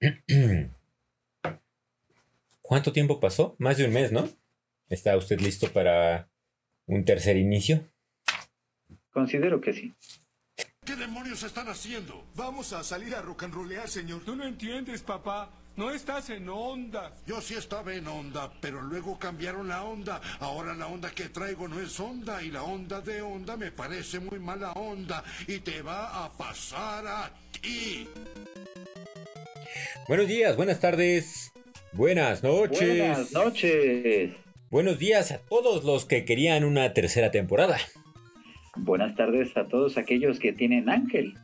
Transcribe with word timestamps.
¿Cuánto 2.60 2.92
tiempo 2.92 3.20
pasó? 3.20 3.54
Más 3.58 3.76
de 3.76 3.84
un 3.84 3.92
mes, 3.92 4.12
¿no? 4.12 4.28
¿Está 4.88 5.16
usted 5.16 5.40
listo 5.40 5.72
para 5.72 6.28
un 6.86 7.04
tercer 7.04 7.36
inicio? 7.36 7.84
Considero 9.12 9.60
que 9.60 9.72
sí. 9.72 9.94
¿Qué 10.84 10.96
demonios 10.96 11.42
están 11.44 11.68
haciendo? 11.68 12.24
Vamos 12.34 12.72
a 12.72 12.82
salir 12.82 13.14
a 13.14 13.22
rock 13.22 13.44
and 13.44 13.54
rollear, 13.54 13.88
señor. 13.88 14.22
Tú 14.24 14.34
no 14.34 14.44
entiendes, 14.44 15.02
papá. 15.02 15.50
No 15.74 15.90
estás 15.90 16.28
en 16.28 16.48
onda. 16.50 17.12
Yo 17.26 17.40
sí 17.40 17.54
estaba 17.54 17.94
en 17.94 18.06
onda, 18.06 18.52
pero 18.60 18.82
luego 18.82 19.18
cambiaron 19.18 19.68
la 19.68 19.84
onda. 19.84 20.20
Ahora 20.40 20.74
la 20.74 20.86
onda 20.86 21.10
que 21.10 21.30
traigo 21.30 21.66
no 21.66 21.80
es 21.80 21.98
onda 21.98 22.42
y 22.42 22.50
la 22.50 22.62
onda 22.62 23.00
de 23.00 23.22
onda 23.22 23.56
me 23.56 23.72
parece 23.72 24.20
muy 24.20 24.38
mala 24.38 24.72
onda 24.72 25.24
y 25.46 25.60
te 25.60 25.80
va 25.80 26.24
a 26.24 26.30
pasar 26.30 27.06
a 27.06 27.30
ti. 27.60 28.06
Buenos 30.06 30.28
días, 30.28 30.56
buenas 30.56 30.78
tardes, 30.78 31.52
buenas 31.92 32.42
noches. 32.42 32.98
Buenas 32.98 33.32
noches. 33.32 34.36
Buenos 34.70 34.98
días 34.98 35.32
a 35.32 35.38
todos 35.38 35.84
los 35.84 36.04
que 36.04 36.26
querían 36.26 36.64
una 36.64 36.92
tercera 36.92 37.30
temporada. 37.30 37.78
Buenas 38.76 39.14
tardes 39.16 39.56
a 39.56 39.68
todos 39.68 39.96
aquellos 39.96 40.38
que 40.38 40.52
tienen 40.52 40.90
ángel. 40.90 41.34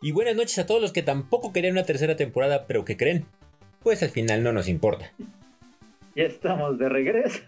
Y 0.00 0.12
buenas 0.12 0.36
noches 0.36 0.58
a 0.58 0.66
todos 0.66 0.80
los 0.80 0.92
que 0.92 1.02
tampoco 1.02 1.52
querían 1.52 1.72
una 1.72 1.84
tercera 1.84 2.16
temporada, 2.16 2.66
pero 2.66 2.84
que 2.84 2.96
creen. 2.96 3.26
Pues 3.82 4.02
al 4.02 4.10
final 4.10 4.42
no 4.42 4.52
nos 4.52 4.68
importa. 4.68 5.12
Ya 6.14 6.24
estamos 6.24 6.78
de 6.78 6.88
regreso. 6.88 7.42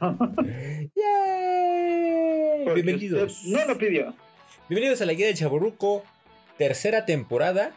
¡Yay! 0.95 2.65
Porque 2.65 2.83
Bienvenidos. 2.83 3.45
No 3.47 3.65
lo 3.65 3.79
pidió. 3.79 4.15
Bienvenidos 4.69 5.01
a 5.01 5.07
la 5.07 5.15
guía 5.15 5.27
del 5.27 5.37
Chaborruco, 5.37 6.05
tercera 6.57 7.07
temporada 7.07 7.73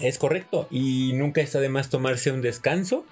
Es 0.00 0.18
correcto. 0.18 0.66
Y 0.70 1.12
nunca 1.14 1.40
está 1.40 1.60
de 1.60 1.68
más 1.68 1.90
tomarse 1.90 2.30
un 2.30 2.42
descanso 2.42 3.04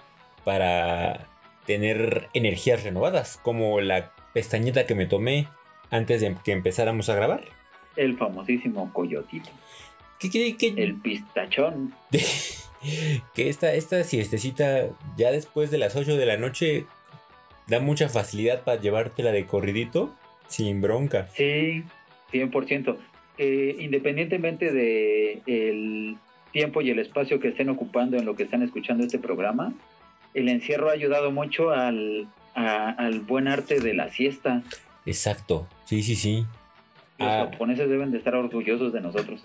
para 0.45 1.29
tener 1.67 2.29
energías 2.35 2.83
renovadas, 2.83 3.39
como 3.43 3.81
la 3.81 4.13
pestañita 4.33 4.87
que 4.87 4.95
me 4.95 5.07
tomé 5.07 5.49
antes 5.91 6.21
de 6.21 6.37
que 6.45 6.53
empezáramos 6.53 7.09
a 7.09 7.15
grabar. 7.15 7.43
El 7.97 8.17
famosísimo 8.17 8.93
coyotito. 8.93 9.51
¿Qué 10.19 10.31
quiere 10.31 10.57
que, 10.57 10.69
El 10.69 10.97
pistachón. 11.01 11.95
que 13.35 13.49
esta, 13.49 13.73
esta 13.75 14.03
siestecita 14.05 14.89
ya 15.17 15.33
después 15.33 15.71
de 15.71 15.79
las 15.79 15.97
8 15.97 16.17
de 16.17 16.27
la 16.27 16.37
noche 16.37 16.87
da 17.67 17.81
mucha 17.81 18.09
facilidad 18.09 18.63
para 18.65 18.81
llevártela 18.81 19.33
de 19.33 19.47
corridito 19.47 20.15
sin 20.49 20.81
bronca? 20.81 21.29
Sí, 21.35 21.85
100%. 22.33 22.97
Eh, 23.39 23.77
independientemente 23.79 24.73
de 24.73 25.41
el 25.47 26.19
tiempo 26.53 26.81
y 26.83 26.91
el 26.91 26.99
espacio 26.99 27.41
que 27.41 27.49
estén 27.49 27.69
ocupando 27.69 28.17
en 28.17 28.25
lo 28.25 28.35
que 28.37 28.43
están 28.45 28.63
escuchando 28.63 29.05
este 29.05 29.19
programa, 29.19 29.73
el 30.35 30.49
encierro 30.49 30.89
ha 30.89 30.93
ayudado 30.93 31.31
mucho 31.31 31.71
al, 31.71 32.29
a- 32.55 32.91
al 32.91 33.21
buen 33.21 33.49
arte 33.49 33.81
de 33.81 33.95
la 33.95 34.11
siesta. 34.11 34.63
Exacto, 35.07 35.67
sí, 35.85 36.03
sí, 36.03 36.15
sí. 36.17 36.45
Los 37.19 37.29
Ah. 37.29 37.49
japoneses 37.51 37.89
deben 37.89 38.11
de 38.13 38.19
estar 38.19 38.35
orgullosos 38.35 38.93
de 38.93 39.01
nosotros. 39.01 39.41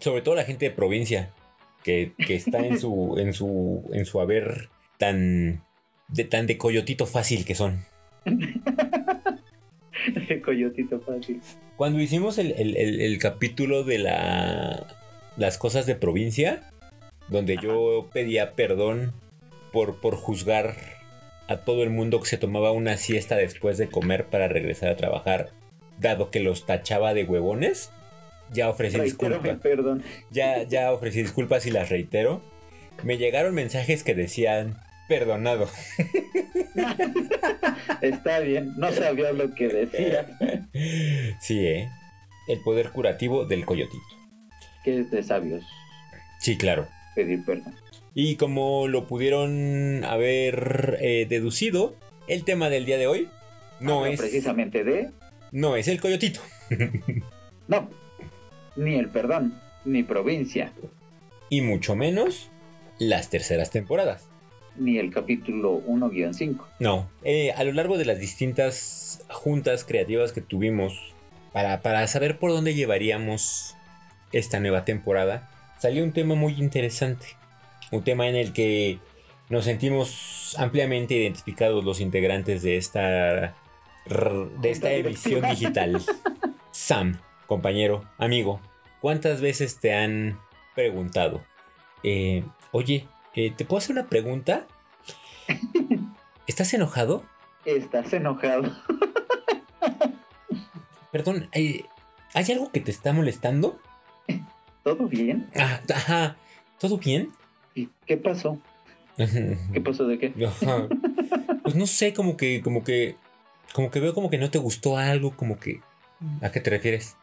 Sobre 0.00 0.22
todo 0.22 0.34
la 0.34 0.44
gente 0.44 0.66
de 0.66 0.70
provincia, 0.70 1.30
que, 1.82 2.12
que 2.26 2.34
está 2.34 2.58
en 2.66 2.78
su, 2.78 3.16
en 3.18 3.32
su, 3.32 3.88
en 3.92 4.04
su 4.06 4.20
haber 4.20 4.68
tan 4.98 5.62
de, 6.08 6.24
tan 6.24 6.46
de 6.46 6.56
coyotito 6.58 7.06
fácil 7.06 7.44
que 7.44 7.54
son. 7.54 7.80
Coyotito 10.44 11.00
fácil. 11.00 11.40
Cuando 11.76 12.00
hicimos 12.00 12.38
el, 12.38 12.52
el- 12.52 12.76
el- 12.76 13.00
el 13.00 13.18
capítulo 13.18 13.84
de 13.84 13.98
la, 13.98 14.73
las 15.36 15.58
cosas 15.58 15.86
de 15.86 15.94
provincia, 15.94 16.70
donde 17.28 17.56
yo 17.62 18.08
pedía 18.12 18.52
perdón 18.52 19.12
por, 19.72 20.00
por 20.00 20.16
juzgar 20.16 20.76
a 21.48 21.58
todo 21.58 21.82
el 21.82 21.90
mundo 21.90 22.20
que 22.20 22.26
se 22.26 22.38
tomaba 22.38 22.72
una 22.72 22.96
siesta 22.96 23.36
después 23.36 23.78
de 23.78 23.88
comer 23.88 24.26
para 24.26 24.48
regresar 24.48 24.88
a 24.88 24.96
trabajar, 24.96 25.50
dado 25.98 26.30
que 26.30 26.40
los 26.40 26.66
tachaba 26.66 27.14
de 27.14 27.24
huevones, 27.24 27.90
ya 28.52 28.68
ofrecí 28.68 29.00
disculpas. 29.00 29.58
Ya, 30.30 30.62
ya 30.62 30.92
ofrecí 30.92 31.22
disculpas 31.22 31.66
y 31.66 31.70
las 31.70 31.90
reitero. 31.90 32.42
Me 33.02 33.18
llegaron 33.18 33.54
mensajes 33.54 34.04
que 34.04 34.14
decían, 34.14 34.76
perdonado. 35.08 35.68
Está 38.00 38.40
bien, 38.40 38.74
no 38.76 38.92
sabía 38.92 39.32
lo 39.32 39.54
que 39.54 39.68
decía, 39.68 40.26
Sí, 41.40 41.66
¿eh? 41.66 41.88
El 42.48 42.60
poder 42.60 42.90
curativo 42.90 43.46
del 43.46 43.64
coyotito. 43.64 44.04
Que 44.84 45.00
es 45.00 45.10
de 45.10 45.22
sabios 45.22 45.64
Sí, 46.38 46.56
claro. 46.58 46.88
pedir 47.14 47.44
perdón. 47.44 47.74
Y 48.14 48.36
como 48.36 48.86
lo 48.86 49.06
pudieron 49.06 50.04
haber 50.04 50.98
eh, 51.00 51.26
deducido, 51.28 51.96
el 52.28 52.44
tema 52.44 52.68
del 52.70 52.84
día 52.86 52.98
de 52.98 53.06
hoy 53.06 53.28
no 53.80 54.00
Habla 54.00 54.12
es, 54.12 54.20
precisamente 54.20 54.84
de 54.84 55.10
no 55.52 55.74
es 55.76 55.88
el 55.88 56.00
coyotito. 56.00 56.40
no, 57.68 57.88
ni 58.76 58.94
el 58.96 59.08
perdón, 59.08 59.58
ni 59.84 60.02
provincia, 60.02 60.72
y 61.48 61.60
mucho 61.60 61.96
menos 61.96 62.50
las 62.98 63.30
terceras 63.30 63.70
temporadas. 63.70 64.28
ni 64.76 64.98
el 64.98 65.12
capítulo 65.12 65.80
1-5. 65.86 66.58
No, 66.80 67.08
eh, 67.22 67.52
a 67.52 67.62
lo 67.64 67.72
largo 67.72 67.96
de 67.98 68.04
las 68.04 68.18
distintas 68.18 69.24
juntas 69.28 69.84
creativas 69.84 70.32
que 70.32 70.40
tuvimos 70.40 71.14
para, 71.52 71.80
para 71.82 72.06
saber 72.08 72.38
por 72.38 72.50
dónde 72.50 72.74
llevaríamos 72.74 73.76
esta 74.38 74.60
nueva 74.60 74.84
temporada, 74.84 75.50
salió 75.78 76.04
un 76.04 76.12
tema 76.12 76.34
muy 76.34 76.54
interesante. 76.54 77.26
Un 77.90 78.02
tema 78.02 78.28
en 78.28 78.36
el 78.36 78.52
que 78.52 78.98
nos 79.48 79.64
sentimos 79.64 80.56
ampliamente 80.58 81.14
identificados 81.14 81.84
los 81.84 82.00
integrantes 82.00 82.62
de 82.62 82.76
esta, 82.76 83.54
de 84.06 84.70
esta 84.70 84.88
directiva. 84.88 85.50
digital. 85.50 86.02
Sam, 86.72 87.20
compañero, 87.46 88.04
amigo, 88.18 88.60
¿cuántas 89.00 89.40
veces 89.40 89.78
te 89.78 89.94
han 89.94 90.38
preguntado? 90.74 91.42
eh, 92.04 92.44
oye, 92.70 93.08
eh, 93.34 93.50
¿te 93.50 93.64
puedo 93.64 93.78
hacer 93.78 93.92
una 93.92 94.06
pregunta? 94.08 94.66
¿Estás 96.46 96.72
enojado? 96.74 97.24
Estás 97.64 98.12
enojado. 98.12 98.70
Perdón, 101.12 101.48
eh, 101.52 101.84
¿hay 102.34 102.52
algo 102.52 102.70
que 102.70 102.80
te 102.80 102.90
está 102.90 103.12
molestando? 103.12 103.80
¿Todo 104.84 105.08
bien? 105.08 105.48
Ah, 105.56 105.80
ajá, 105.92 106.36
¿todo 106.78 106.98
bien? 106.98 107.30
¿Y 107.74 107.88
qué 108.06 108.18
pasó? 108.18 108.60
¿Qué 109.16 109.80
pasó 109.80 110.06
de 110.06 110.18
qué? 110.18 110.34
Ajá. 110.46 110.88
Pues 111.62 111.74
no 111.74 111.86
sé, 111.86 112.12
como 112.12 112.36
que, 112.36 112.60
como 112.60 112.84
que, 112.84 113.16
como 113.72 113.90
que 113.90 114.00
veo 114.00 114.12
como 114.12 114.28
que 114.28 114.36
no 114.36 114.50
te 114.50 114.58
gustó 114.58 114.98
algo, 114.98 115.34
como 115.34 115.58
que, 115.58 115.80
¿a 116.42 116.52
qué 116.52 116.60
te 116.60 116.68
refieres? 116.68 117.16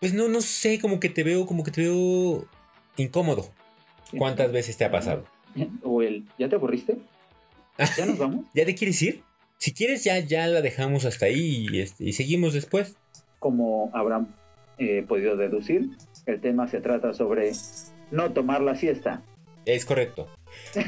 Pues 0.00 0.12
no, 0.12 0.28
no 0.28 0.40
sé, 0.40 0.80
como 0.80 0.98
que 0.98 1.08
te 1.08 1.22
veo, 1.22 1.46
como 1.46 1.62
que 1.62 1.70
te 1.70 1.82
veo 1.82 2.44
incómodo. 2.96 3.48
¿Cuántas 4.16 4.50
veces 4.50 4.76
te 4.76 4.84
ha 4.84 4.90
pasado? 4.90 5.24
O 5.84 6.02
el, 6.02 6.26
¿ya 6.36 6.48
te 6.48 6.56
aburriste? 6.56 6.98
¿Ya 7.96 8.06
nos 8.06 8.18
vamos? 8.18 8.46
¿Ya 8.54 8.64
te 8.64 8.74
quieres 8.74 9.00
ir? 9.02 9.22
Si 9.58 9.72
quieres, 9.72 10.02
ya, 10.02 10.18
ya 10.18 10.48
la 10.48 10.62
dejamos 10.62 11.04
hasta 11.04 11.26
ahí 11.26 11.68
y, 11.70 11.80
este, 11.80 12.04
y 12.04 12.12
seguimos 12.12 12.54
después. 12.54 12.96
Como 13.38 13.90
habrán 13.94 14.34
eh, 14.78 15.04
podido 15.06 15.36
deducir, 15.36 15.90
el 16.32 16.40
tema 16.40 16.68
se 16.68 16.80
trata 16.80 17.12
sobre 17.14 17.52
no 18.10 18.32
tomar 18.32 18.60
la 18.62 18.74
siesta. 18.74 19.22
Es 19.64 19.84
correcto. 19.84 20.28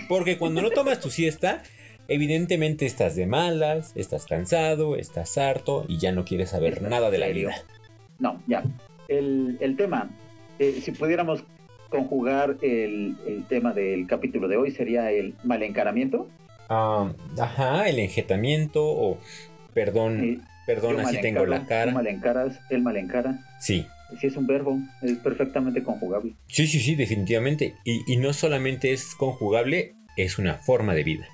Porque 0.09 0.39
cuando 0.39 0.63
no 0.63 0.71
tomas 0.71 1.01
tu 1.01 1.11
siesta, 1.11 1.63
evidentemente 2.09 2.87
estás 2.87 3.15
de 3.17 3.27
malas, 3.27 3.93
estás 3.95 4.27
cansado, 4.27 4.97
estás 4.97 5.37
harto 5.39 5.85
y 5.89 5.99
ya 5.99 6.13
no 6.13 6.25
quieres 6.25 6.51
saber 6.51 6.83
nada 6.83 7.11
de 7.11 7.19
la 7.19 7.29
vida. 7.29 7.55
No, 8.19 8.43
ya. 8.47 8.63
El, 9.09 9.59
el 9.61 9.77
tema, 9.77 10.11
eh, 10.59 10.81
si 10.83 10.93
pudiéramos 10.93 11.45
conjugar 11.89 12.57
el, 12.63 13.17
el 13.27 13.45
tema 13.49 13.73
del 13.73 14.07
capítulo 14.07 14.47
de 14.49 14.57
hoy, 14.57 14.71
sería 14.71 15.11
el 15.11 15.35
mal 15.45 15.63
encaramiento. 15.63 16.29
Ah, 16.69 17.13
ajá, 17.39 17.89
el 17.89 17.99
enjetamiento 17.99 18.85
o 18.87 19.19
perdón, 19.75 20.23
Eh, 20.25 20.39
perdón, 20.67 21.01
así 21.01 21.21
tengo 21.21 21.45
la 21.47 21.67
cara. 21.67 21.93
mal 21.93 22.07
encaras, 22.07 22.61
él 22.71 22.83
mal 22.83 22.97
encara. 22.97 23.41
Sí, 23.59 23.87
Si 24.21 24.27
es 24.27 24.37
un 24.37 24.47
verbo, 24.47 24.79
es 25.03 25.19
perfectamente 25.19 25.83
conjugable. 25.83 26.35
sí, 26.49 26.67
sí, 26.67 26.81
sí, 26.81 26.95
definitivamente. 26.95 27.75
Y, 27.85 28.01
y 28.13 28.17
no 28.17 28.33
solamente 28.33 28.93
es 28.93 29.15
conjugable, 29.15 29.95
es 30.17 30.39
una 30.39 30.55
forma 30.55 30.95
de 30.95 31.05
vida. 31.05 31.27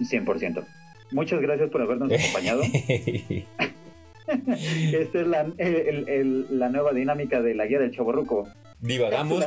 100%. 0.00 0.64
Muchas 1.12 1.40
gracias 1.40 1.70
por 1.70 1.82
habernos 1.82 2.10
acompañado. 2.12 2.62
Esta 4.26 5.20
es 5.20 5.26
la, 5.26 5.42
el- 5.58 6.08
el- 6.08 6.46
la 6.58 6.68
nueva 6.68 6.92
dinámica 6.92 7.40
de 7.40 7.54
la 7.54 7.66
guía 7.66 7.78
del 7.78 7.92
chaborruco. 7.94 8.48
divagamos, 8.80 9.46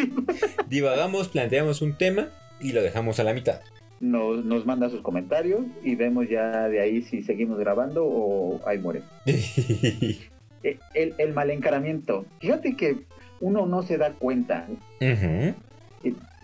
divagamos, 0.68 1.28
planteamos 1.28 1.80
un 1.82 1.96
tema 1.96 2.28
Y 2.60 2.72
lo 2.72 2.82
dejamos 2.82 3.18
a 3.20 3.24
la 3.24 3.32
mitad. 3.34 3.60
Nos, 4.00 4.44
nos 4.44 4.66
manda 4.66 4.90
sus 4.90 5.00
comentarios 5.00 5.62
y 5.84 5.94
vemos 5.94 6.28
ya 6.28 6.68
de 6.68 6.80
ahí 6.80 7.02
si 7.02 7.22
seguimos 7.22 7.58
grabando 7.58 8.04
o 8.04 8.60
ahí 8.68 8.78
muere. 8.78 9.02
El, 10.62 11.14
el 11.18 11.32
mal 11.32 11.50
encaramiento. 11.50 12.26
Fíjate 12.40 12.76
que 12.76 13.04
uno 13.40 13.66
no 13.66 13.82
se 13.82 13.98
da 13.98 14.12
cuenta. 14.12 14.66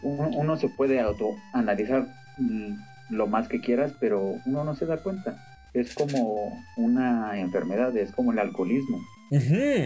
Uno, 0.02 0.30
uno 0.36 0.56
se 0.56 0.68
puede 0.68 1.00
autoanalizar 1.00 2.06
mm, 2.38 2.74
lo 3.10 3.26
más 3.26 3.48
que 3.48 3.60
quieras, 3.60 3.94
pero 4.00 4.34
uno 4.46 4.64
no 4.64 4.74
se 4.74 4.86
da 4.86 4.98
cuenta. 4.98 5.44
Es 5.74 5.94
como 5.94 6.52
una 6.76 7.38
enfermedad, 7.38 7.96
es 7.96 8.12
como 8.12 8.32
el 8.32 8.38
alcoholismo. 8.38 8.98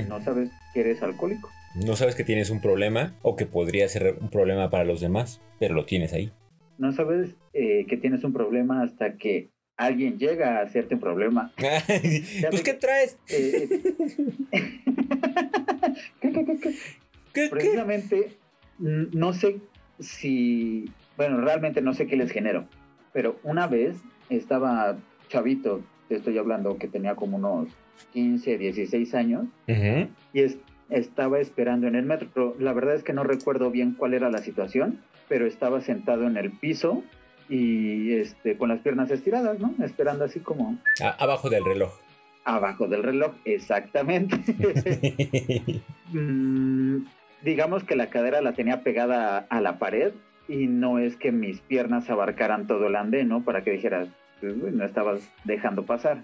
No 0.08 0.22
sabes 0.22 0.50
que 0.72 0.80
eres 0.80 1.02
alcohólico. 1.02 1.50
No 1.74 1.96
sabes 1.96 2.14
que 2.14 2.24
tienes 2.24 2.50
un 2.50 2.60
problema 2.60 3.14
o 3.22 3.36
que 3.36 3.46
podría 3.46 3.88
ser 3.88 4.16
un 4.20 4.28
problema 4.28 4.70
para 4.70 4.84
los 4.84 5.00
demás, 5.00 5.40
pero 5.58 5.74
lo 5.74 5.84
tienes 5.84 6.12
ahí. 6.12 6.32
No 6.78 6.92
sabes 6.92 7.34
eh, 7.52 7.86
que 7.88 7.96
tienes 7.96 8.24
un 8.24 8.32
problema 8.32 8.82
hasta 8.82 9.16
que 9.16 9.50
alguien 9.84 10.18
llega 10.18 10.58
a 10.58 10.62
hacerte 10.62 10.94
un 10.94 11.00
problema. 11.00 11.52
pues, 12.50 12.62
¿qué 12.62 12.74
traes? 12.74 13.18
Eh, 13.28 13.68
¿qué, 16.20 16.32
qué, 16.32 16.44
qué, 16.44 16.44
qué? 16.44 16.58
¿Qué, 16.60 16.74
qué? 17.32 17.48
Precisamente, 17.50 18.32
no 18.78 19.32
sé 19.32 19.58
si, 20.00 20.90
bueno, 21.16 21.40
realmente 21.40 21.80
no 21.80 21.94
sé 21.94 22.06
qué 22.06 22.16
les 22.16 22.30
genero, 22.30 22.66
pero 23.12 23.38
una 23.42 23.66
vez 23.66 23.96
estaba 24.28 24.96
chavito, 25.28 25.82
te 26.08 26.16
estoy 26.16 26.36
hablando 26.38 26.76
que 26.78 26.88
tenía 26.88 27.14
como 27.14 27.36
unos 27.38 27.68
15, 28.12 28.58
16 28.58 29.14
años, 29.14 29.44
Ujú. 29.68 30.08
y 30.32 30.40
es- 30.40 30.58
estaba 30.90 31.40
esperando 31.40 31.86
en 31.86 31.94
el 31.94 32.04
metro. 32.04 32.54
La 32.58 32.74
verdad 32.74 32.94
es 32.94 33.02
que 33.02 33.14
no 33.14 33.24
recuerdo 33.24 33.70
bien 33.70 33.94
cuál 33.96 34.12
era 34.12 34.28
la 34.30 34.38
situación, 34.38 35.00
pero 35.28 35.46
estaba 35.46 35.80
sentado 35.80 36.26
en 36.26 36.36
el 36.36 36.50
piso 36.50 37.02
y 37.48 38.12
este, 38.14 38.56
con 38.56 38.68
las 38.68 38.80
piernas 38.80 39.10
estiradas, 39.10 39.58
¿no? 39.58 39.74
Esperando 39.84 40.24
así 40.24 40.40
como 40.40 40.78
A- 41.02 41.22
abajo 41.22 41.50
del 41.50 41.64
reloj. 41.64 41.92
abajo 42.44 42.86
del 42.88 43.02
reloj, 43.02 43.32
exactamente. 43.44 44.36
Mm, 46.12 47.06
digamos 47.42 47.84
que 47.84 47.96
la 47.96 48.10
cadera 48.10 48.42
la 48.42 48.52
tenía 48.52 48.82
pegada 48.82 49.46
a, 49.48 49.60
la 49.62 49.78
pared 49.78 50.12
y 50.46 50.66
no 50.66 50.98
es 50.98 51.16
que 51.16 51.32
mis 51.32 51.60
piernas 51.60 52.10
abarcaran 52.10 52.66
todo 52.66 52.86
el 52.88 52.96
andén, 52.96 53.28
¿no? 53.28 53.42
Para 53.44 53.64
que 53.64 53.70
dijeras, 53.70 54.08
pues, 54.40 54.54
no 54.56 54.84
estabas 54.84 55.26
dejando 55.44 55.84
pasar. 55.86 56.22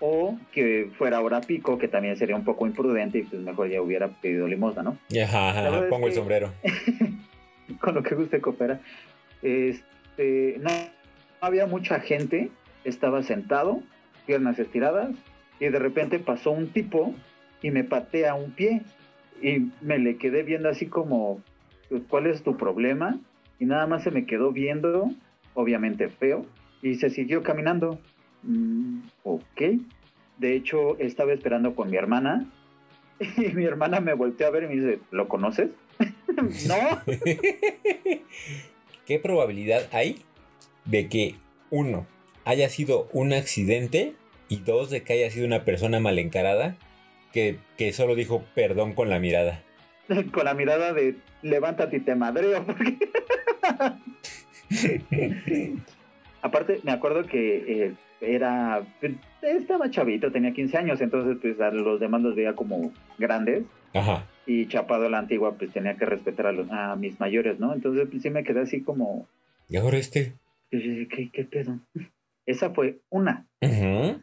O 0.00 0.36
que 0.52 0.90
fuera 0.98 1.20
hora 1.20 1.40
pico, 1.40 1.78
que 1.78 1.86
también 1.88 2.16
sería 2.16 2.34
un 2.36 2.44
poco 2.44 2.66
imprudente 2.66 3.18
y 3.18 3.22
pues 3.22 3.42
mejor 3.42 3.68
ya 3.68 3.80
hubiera 3.82 4.08
pedido 4.08 4.46
limosna, 4.48 4.82
¿no? 4.82 4.98
Ajá, 5.22 5.86
pongo 5.88 6.06
el 6.06 6.12
que- 6.12 6.18
sombrero. 6.18 6.52
Con 7.80 7.94
lo 7.94 8.02
que 8.02 8.14
guste 8.14 8.40
coopera. 8.40 8.80
Este, 9.42 9.84
no, 10.18 10.70
no 10.70 10.70
había 11.40 11.66
mucha 11.66 12.00
gente, 12.00 12.50
estaba 12.84 13.22
sentado, 13.22 13.82
piernas 14.26 14.58
estiradas, 14.58 15.10
y 15.60 15.68
de 15.68 15.78
repente 15.78 16.18
pasó 16.18 16.50
un 16.50 16.68
tipo 16.68 17.14
y 17.62 17.70
me 17.70 17.84
patea 17.84 18.34
un 18.34 18.52
pie. 18.52 18.82
Y 19.40 19.70
me 19.80 19.98
le 19.98 20.16
quedé 20.16 20.42
viendo 20.42 20.68
así 20.68 20.86
como, 20.86 21.40
pues, 21.88 22.02
¿cuál 22.08 22.26
es 22.26 22.42
tu 22.42 22.56
problema? 22.56 23.18
Y 23.58 23.66
nada 23.66 23.86
más 23.86 24.02
se 24.02 24.10
me 24.10 24.26
quedó 24.26 24.52
viendo, 24.52 25.10
obviamente 25.54 26.08
feo, 26.08 26.44
y 26.82 26.96
se 26.96 27.10
siguió 27.10 27.42
caminando. 27.42 27.98
Mm, 28.42 29.00
ok. 29.22 29.62
De 30.38 30.54
hecho, 30.54 30.98
estaba 30.98 31.32
esperando 31.32 31.74
con 31.74 31.90
mi 31.90 31.96
hermana, 31.96 32.46
y 33.36 33.48
mi 33.54 33.64
hermana 33.64 34.00
me 34.00 34.14
volteó 34.14 34.46
a 34.46 34.50
ver 34.50 34.64
y 34.64 34.68
me 34.68 34.74
dice, 34.74 35.00
¿lo 35.10 35.28
conoces? 35.28 35.70
no. 36.68 37.02
¿Qué 39.08 39.18
probabilidad 39.18 39.88
hay 39.90 40.22
de 40.84 41.08
que 41.08 41.34
uno 41.70 42.06
haya 42.44 42.68
sido 42.68 43.08
un 43.14 43.32
accidente 43.32 44.12
y 44.50 44.58
dos 44.58 44.90
de 44.90 45.02
que 45.02 45.14
haya 45.14 45.30
sido 45.30 45.46
una 45.46 45.64
persona 45.64 45.98
mal 45.98 46.18
encarada 46.18 46.76
que, 47.32 47.56
que 47.78 47.94
solo 47.94 48.14
dijo 48.14 48.44
perdón 48.54 48.92
con 48.92 49.08
la 49.08 49.18
mirada? 49.18 49.62
con 50.32 50.44
la 50.44 50.52
mirada 50.52 50.92
de 50.92 51.16
levántate 51.40 51.96
y 51.96 52.00
te 52.00 52.14
madreo. 52.16 52.66
porque- 52.66 52.98
Aparte, 56.42 56.80
me 56.84 56.92
acuerdo 56.92 57.24
que 57.24 57.86
eh, 57.86 57.94
era. 58.20 58.86
Estaba 59.42 59.90
chavito, 59.90 60.30
tenía 60.30 60.52
15 60.52 60.76
años, 60.76 61.00
entonces, 61.00 61.38
pues 61.40 61.58
a 61.60 61.70
los 61.70 61.98
demás 61.98 62.20
los 62.20 62.36
veía 62.36 62.54
como 62.54 62.92
grandes. 63.18 63.64
Ajá. 63.94 64.24
Y 64.48 64.66
chapado 64.66 65.08
la 65.10 65.18
antigua, 65.18 65.54
pues 65.58 65.70
tenía 65.72 65.96
que 65.96 66.06
respetar 66.06 66.46
a, 66.46 66.52
los- 66.52 66.70
a 66.72 66.96
mis 66.96 67.20
mayores, 67.20 67.60
¿no? 67.60 67.74
Entonces, 67.74 68.08
pues 68.10 68.22
sí 68.22 68.30
me 68.30 68.42
quedé 68.44 68.60
así 68.62 68.80
como. 68.82 69.28
Y 69.68 69.76
ahora 69.76 69.98
este. 69.98 70.32
¿Qué, 70.70 71.28
qué 71.32 71.44
pedo? 71.44 71.78
Esa 72.46 72.70
fue 72.70 72.98
una. 73.10 73.46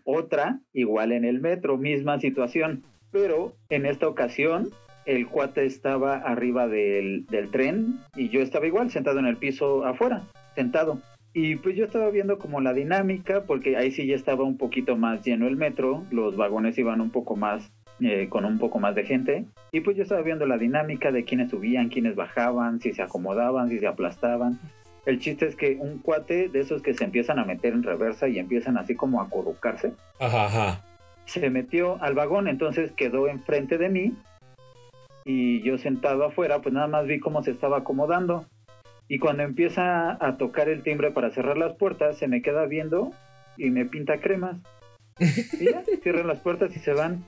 Otra, 0.03 0.59
igual 0.73 1.11
en 1.11 1.25
el 1.25 1.39
metro, 1.41 1.77
misma 1.77 2.19
situación. 2.19 2.83
Pero 3.11 3.55
en 3.69 3.85
esta 3.85 4.07
ocasión, 4.07 4.69
el 5.05 5.27
cuate 5.27 5.65
estaba 5.65 6.15
arriba 6.17 6.67
del, 6.67 7.25
del 7.27 7.49
tren 7.51 7.99
y 8.15 8.29
yo 8.29 8.41
estaba 8.41 8.65
igual, 8.67 8.89
sentado 8.89 9.19
en 9.19 9.27
el 9.27 9.37
piso 9.37 9.85
afuera, 9.85 10.23
sentado. 10.55 10.99
Y 11.33 11.57
pues 11.57 11.75
yo 11.75 11.85
estaba 11.85 12.09
viendo 12.09 12.37
como 12.39 12.61
la 12.61 12.73
dinámica, 12.73 13.43
porque 13.45 13.77
ahí 13.77 13.91
sí 13.91 14.07
ya 14.07 14.15
estaba 14.15 14.43
un 14.43 14.57
poquito 14.57 14.97
más 14.97 15.23
lleno 15.23 15.47
el 15.47 15.55
metro, 15.57 16.03
los 16.11 16.35
vagones 16.35 16.77
iban 16.77 16.99
un 17.01 17.11
poco 17.11 17.35
más, 17.35 17.71
eh, 18.01 18.27
con 18.29 18.45
un 18.45 18.57
poco 18.59 18.79
más 18.79 18.95
de 18.95 19.05
gente. 19.05 19.45
Y 19.71 19.81
pues 19.81 19.95
yo 19.97 20.03
estaba 20.03 20.21
viendo 20.21 20.45
la 20.45 20.57
dinámica 20.57 21.11
de 21.11 21.23
quiénes 21.23 21.49
subían, 21.49 21.89
quiénes 21.89 22.15
bajaban, 22.15 22.79
si 22.81 22.93
se 22.93 23.01
acomodaban, 23.01 23.69
si 23.69 23.79
se 23.79 23.87
aplastaban. 23.87 24.59
El 25.05 25.19
chiste 25.19 25.45
es 25.45 25.55
que 25.55 25.77
un 25.79 25.99
cuate 25.99 26.49
de 26.49 26.59
esos 26.61 26.81
que 26.81 26.93
se 26.93 27.03
empiezan 27.03 27.37
a 27.39 27.45
meter 27.45 27.73
en 27.73 27.83
reversa 27.83 28.27
y 28.27 28.39
empiezan 28.39 28.77
así 28.77 28.95
como 28.95 29.21
a 29.21 29.25
acurrucarse, 29.25 29.93
Ajá, 30.19 30.45
ajá. 30.45 30.81
se 31.25 31.49
metió 31.51 32.01
al 32.01 32.15
vagón, 32.15 32.47
entonces 32.47 32.91
quedó 32.91 33.27
enfrente 33.27 33.77
de 33.77 33.89
mí 33.89 34.13
y 35.23 35.61
yo 35.61 35.77
sentado 35.77 36.25
afuera, 36.25 36.61
pues 36.61 36.73
nada 36.73 36.87
más 36.87 37.05
vi 37.05 37.19
cómo 37.19 37.43
se 37.43 37.51
estaba 37.51 37.77
acomodando. 37.77 38.45
Y 39.07 39.19
cuando 39.19 39.43
empieza 39.43 40.17
a 40.19 40.37
tocar 40.37 40.69
el 40.69 40.81
timbre 40.81 41.11
para 41.11 41.29
cerrar 41.29 41.57
las 41.57 41.73
puertas, 41.75 42.17
se 42.17 42.27
me 42.27 42.41
queda 42.41 42.65
viendo 42.65 43.11
y 43.57 43.69
me 43.69 43.85
pinta 43.85 44.19
cremas. 44.19 44.57
Y 45.19 45.65
ya, 45.65 45.83
cierran 46.03 46.27
las 46.27 46.39
puertas 46.39 46.75
y 46.75 46.79
se 46.79 46.93
van. 46.93 47.23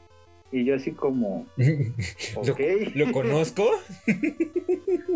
Y 0.51 0.63
yo 0.65 0.75
así 0.75 0.91
como, 0.91 1.45
¿Lo 2.95 3.11
conozco? 3.11 3.69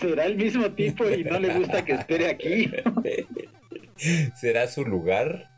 será 0.00 0.26
el 0.26 0.36
mismo 0.36 0.70
tipo 0.72 1.08
y 1.08 1.24
no 1.24 1.38
le 1.38 1.54
gusta 1.58 1.84
que 1.84 1.92
espere 1.92 2.28
aquí. 2.28 2.70
¿Será 4.40 4.68
su 4.68 4.84
lugar? 4.84 5.50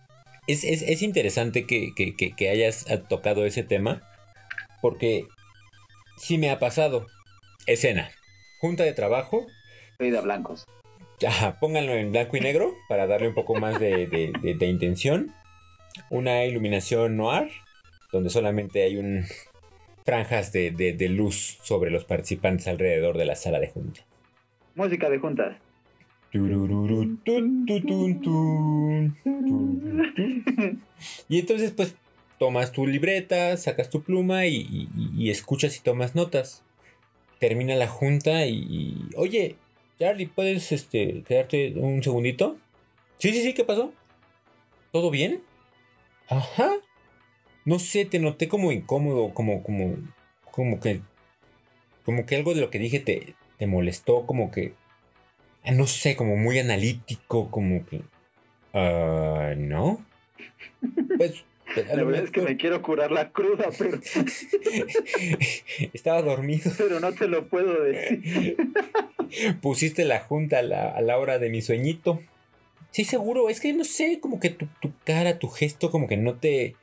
Es, 0.46 0.64
es- 0.64 0.82
es 0.82 1.02
interesante 1.02 1.66
que, 1.66 1.92
que- 1.94 2.14
que- 2.16 2.32
que 2.32 2.48
hayas 2.50 2.86
tocado 3.08 3.44
ese 3.44 3.62
tema, 3.62 4.02
porque 4.80 5.26
sí 6.16 6.38
me 6.38 6.50
ha 6.50 6.58
pasado. 6.58 7.06
Escena, 7.66 8.10
junta 8.60 8.84
de 8.84 8.92
trabajo, 8.94 9.46
de 9.98 10.20
blancos. 10.20 10.64
Ajá, 11.26 11.58
pónganlo 11.58 11.92
en 11.94 12.12
blanco 12.12 12.36
y 12.36 12.40
negro 12.40 12.72
para 12.88 13.06
darle 13.06 13.28
un 13.28 13.34
poco 13.34 13.56
más 13.56 13.78
de, 13.80 14.06
de- 14.06 14.32
de- 14.40 14.54
de 14.54 14.66
intención. 14.66 15.34
Una 16.10 16.44
iluminación 16.44 17.16
noir, 17.16 17.50
donde 18.12 18.30
solamente 18.30 18.82
hay 18.82 18.96
un 18.96 19.24
franjas 20.04 20.52
de, 20.52 20.70
de- 20.70 20.92
de 20.94 21.08
luz 21.08 21.58
sobre 21.62 21.90
los 21.90 22.04
participantes 22.04 22.66
alrededor 22.68 23.18
de 23.18 23.24
la 23.26 23.34
sala 23.34 23.60
de 23.60 23.68
junta. 23.68 24.04
Música 24.74 25.08
de 25.10 25.18
juntas. 25.18 25.56
Y 31.28 31.38
entonces, 31.40 31.72
pues, 31.72 31.94
tomas 32.38 32.72
tu 32.72 32.86
libreta, 32.86 33.56
sacas 33.56 33.90
tu 33.90 34.02
pluma 34.02 34.46
y, 34.46 34.56
y- 34.56 34.88
y 35.16 35.30
escuchas 35.30 35.76
y 35.76 35.80
tomas 35.80 36.14
notas. 36.14 36.62
Termina 37.40 37.76
la 37.76 37.86
junta 37.88 38.46
y, 38.46 38.56
y, 38.68 38.94
oye, 39.16 39.56
Charlie, 39.98 40.26
¿puedes 40.26 40.72
este, 40.72 41.22
quedarte 41.26 41.72
un 41.76 42.02
segundito? 42.02 42.56
Sí, 43.18 43.32
sí, 43.32 43.42
sí, 43.42 43.54
¿qué 43.54 43.64
pasó? 43.64 43.92
¿Todo 44.92 45.10
bien? 45.10 45.42
Ajá. 46.28 46.70
No 47.68 47.78
sé, 47.78 48.06
te 48.06 48.18
noté 48.18 48.48
como 48.48 48.72
incómodo, 48.72 49.34
como, 49.34 49.62
como, 49.62 49.94
como 50.50 50.80
que, 50.80 51.02
como 52.02 52.24
que 52.24 52.34
algo 52.34 52.54
de 52.54 52.62
lo 52.62 52.70
que 52.70 52.78
dije 52.78 52.98
te, 52.98 53.34
te 53.58 53.66
molestó, 53.66 54.24
como 54.24 54.50
que, 54.50 54.72
ah, 55.64 55.72
no 55.72 55.86
sé, 55.86 56.16
como 56.16 56.34
muy 56.36 56.58
analítico, 56.58 57.50
como 57.50 57.84
que, 57.84 58.00
ah, 58.72 59.52
¿no? 59.58 60.02
Pues, 61.18 61.44
La 61.94 62.04
verdad 62.04 62.24
es 62.24 62.30
que 62.30 62.40
me 62.40 62.56
quiero 62.56 62.80
curar 62.80 63.12
la 63.12 63.32
cruda, 63.32 63.68
pero, 63.78 64.00
Estaba 65.92 66.22
dormido. 66.22 66.72
pero 66.78 67.00
no 67.00 67.12
te 67.12 67.28
lo 67.28 67.48
puedo 67.48 67.82
decir. 67.82 68.56
Pusiste 69.60 70.06
la 70.06 70.20
junta 70.20 70.60
a 70.60 70.62
la, 70.62 70.88
a 70.88 71.02
la 71.02 71.18
hora 71.18 71.38
de 71.38 71.50
mi 71.50 71.60
sueñito. 71.60 72.22
Sí, 72.92 73.04
seguro. 73.04 73.50
Es 73.50 73.60
que 73.60 73.74
no 73.74 73.84
sé, 73.84 74.20
como 74.20 74.40
que 74.40 74.48
tu, 74.48 74.66
tu 74.80 74.90
cara, 75.04 75.38
tu 75.38 75.48
gesto, 75.48 75.90
como 75.90 76.08
que 76.08 76.16
no 76.16 76.36
te. 76.36 76.74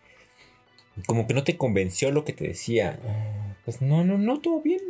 Como 1.07 1.27
que 1.27 1.33
no 1.33 1.43
te 1.43 1.57
convenció 1.57 2.11
lo 2.11 2.23
que 2.25 2.33
te 2.33 2.47
decía. 2.47 2.99
Pues 3.65 3.81
no, 3.81 4.03
no, 4.03 4.17
no, 4.17 4.39
todo 4.39 4.61
bien. 4.61 4.81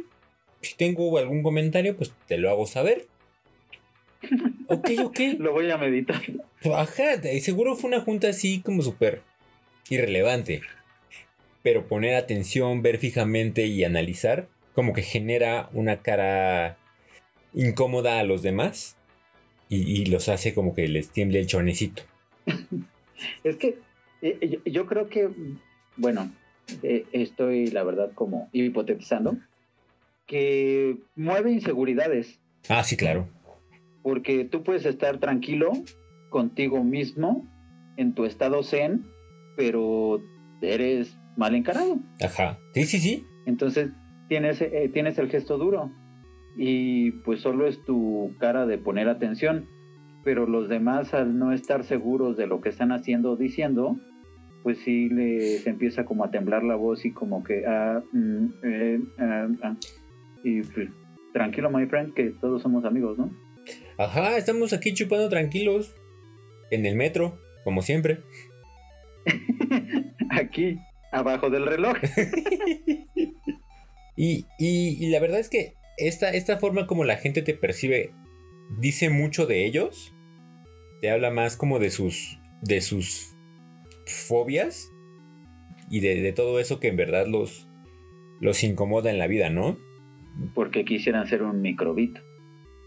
Si 0.62 0.76
tengo 0.76 1.18
algún 1.18 1.44
comentario, 1.44 1.96
pues 1.96 2.14
te 2.28 2.38
lo 2.38 2.50
hago 2.50 2.66
saber. 2.66 3.08
Ok, 4.68 4.90
ok. 5.04 5.20
Lo 5.38 5.52
voy 5.54 5.70
a 5.70 5.78
meditar. 5.78 6.20
Ajá, 6.74 7.22
seguro 7.40 7.76
fue 7.76 7.90
una 7.90 8.02
junta 8.02 8.30
así 8.30 8.62
como 8.62 8.82
súper 8.82 9.22
irrelevante. 9.90 10.62
Pero 11.62 11.88
poner 11.88 12.16
atención, 12.16 12.82
ver 12.82 12.98
fijamente 12.98 13.68
y 13.68 13.84
analizar, 13.84 14.48
como 14.74 14.94
que 14.94 15.04
genera 15.04 15.70
una 15.74 16.02
cara 16.02 16.78
incómoda 17.54 18.20
a 18.20 18.24
los 18.24 18.42
demás 18.42 18.98
y, 19.70 20.02
y 20.02 20.06
los 20.08 20.28
hace 20.28 20.56
como 20.56 20.74
que 20.74 20.88
les 20.88 21.10
tiemble 21.10 21.40
el 21.40 21.48
chornecito. 21.48 22.02
Es 23.44 23.56
que 23.56 23.78
eh, 24.22 24.60
yo 24.66 24.86
creo 24.88 25.08
que, 25.08 25.30
bueno, 25.98 26.32
eh, 26.84 27.06
estoy 27.12 27.68
la 27.68 27.84
verdad 27.84 28.12
como 28.14 28.50
hipotetizando, 28.52 29.38
que 30.28 30.98
mueve 31.16 31.52
inseguridades, 31.52 32.40
Ah, 32.70 32.84
sí, 32.84 32.98
claro. 32.98 33.28
porque 34.02 34.46
tú 34.46 34.64
puedes 34.64 34.86
estar 34.86 35.20
tranquilo 35.20 35.72
contigo 36.30 36.84
mismo 36.84 37.48
en 37.98 38.14
tu 38.14 38.26
estado 38.26 38.64
zen, 38.64 39.06
pero 39.56 40.22
eres 40.62 41.16
mal 41.38 41.54
encarado. 41.56 42.00
Ajá. 42.22 42.58
Sí, 42.74 42.86
sí, 42.86 43.00
sí. 43.00 43.26
Entonces 43.46 43.92
tienes, 44.28 44.60
eh, 44.62 44.90
tienes 44.92 45.18
el 45.20 45.30
gesto 45.30 45.58
duro 45.58 45.92
y 46.58 47.12
pues 47.24 47.42
solo 47.42 47.68
es 47.68 47.84
tu 47.84 48.34
cara 48.40 48.66
de 48.66 48.78
poner 48.80 49.08
atención, 49.10 49.68
pero 50.24 50.48
los 50.48 50.68
demás 50.70 51.14
al 51.14 51.38
no 51.38 51.52
estar 51.54 51.84
seguros 51.84 52.36
de 52.36 52.48
lo 52.48 52.62
que 52.62 52.70
están 52.70 52.92
haciendo 52.92 53.34
o 53.34 53.36
diciendo, 53.38 53.98
pues 54.66 54.80
sí 54.84 55.10
les 55.10 55.68
empieza 55.68 56.06
como 56.06 56.24
a 56.26 56.32
temblar 56.32 56.64
la 56.64 56.76
voz 56.76 57.06
y 57.06 57.12
como 57.12 57.44
que, 57.44 57.64
ah, 57.68 58.02
mm, 58.12 58.46
eh, 58.64 59.00
ah, 59.20 59.48
ah. 59.62 59.76
y 60.44 60.64
pues, 60.64 60.90
tranquilo 61.34 61.70
my 61.70 61.86
friend, 61.86 62.16
que 62.16 62.32
todos 62.42 62.64
somos 62.64 62.84
amigos, 62.84 63.16
¿no? 63.20 63.30
Ajá, 64.00 64.38
estamos 64.38 64.74
aquí 64.74 64.92
chupando 64.96 65.30
tranquilos. 65.30 65.96
En 66.72 66.88
el 66.88 66.96
metro, 66.96 67.40
como 67.64 67.84
siempre. 67.84 68.24
Aquí, 70.32 70.80
abajo 71.12 71.50
del 71.52 71.68
reloj. 71.68 71.98
Y, 74.18 74.46
y- 74.58 74.98
y 75.06 75.10
la 75.10 75.20
verdad 75.20 75.40
es 75.42 75.50
que 75.50 75.74
esta, 75.98 76.30
esta 76.30 76.58
forma 76.58 76.88
como 76.88 77.04
la 77.04 77.18
gente 77.18 77.42
te 77.42 77.54
percibe 77.54 78.14
dice 78.80 79.10
mucho 79.10 79.46
de 79.46 79.66
ellos. 79.66 80.16
Te 81.02 81.12
habla 81.12 81.30
más 81.32 81.58
como 81.58 81.78
de 81.80 81.90
sus. 81.92 82.40
de 82.62 82.80
sus 82.80 83.35
fobias. 84.06 84.92
Y 85.90 86.00
de, 86.00 86.22
de 86.22 86.34
todo 86.34 86.60
eso 86.60 86.80
que 86.80 86.88
en 86.88 86.98
verdad 86.98 87.28
los. 87.28 87.68
los 88.40 88.64
incomoda 88.64 89.12
en 89.12 89.20
la 89.20 89.28
vida, 89.28 89.50
¿no? 89.50 89.78
Porque 90.54 90.84
quisieran 90.84 91.28
ser 91.28 91.44
un 91.44 91.62
microbito. 91.62 92.22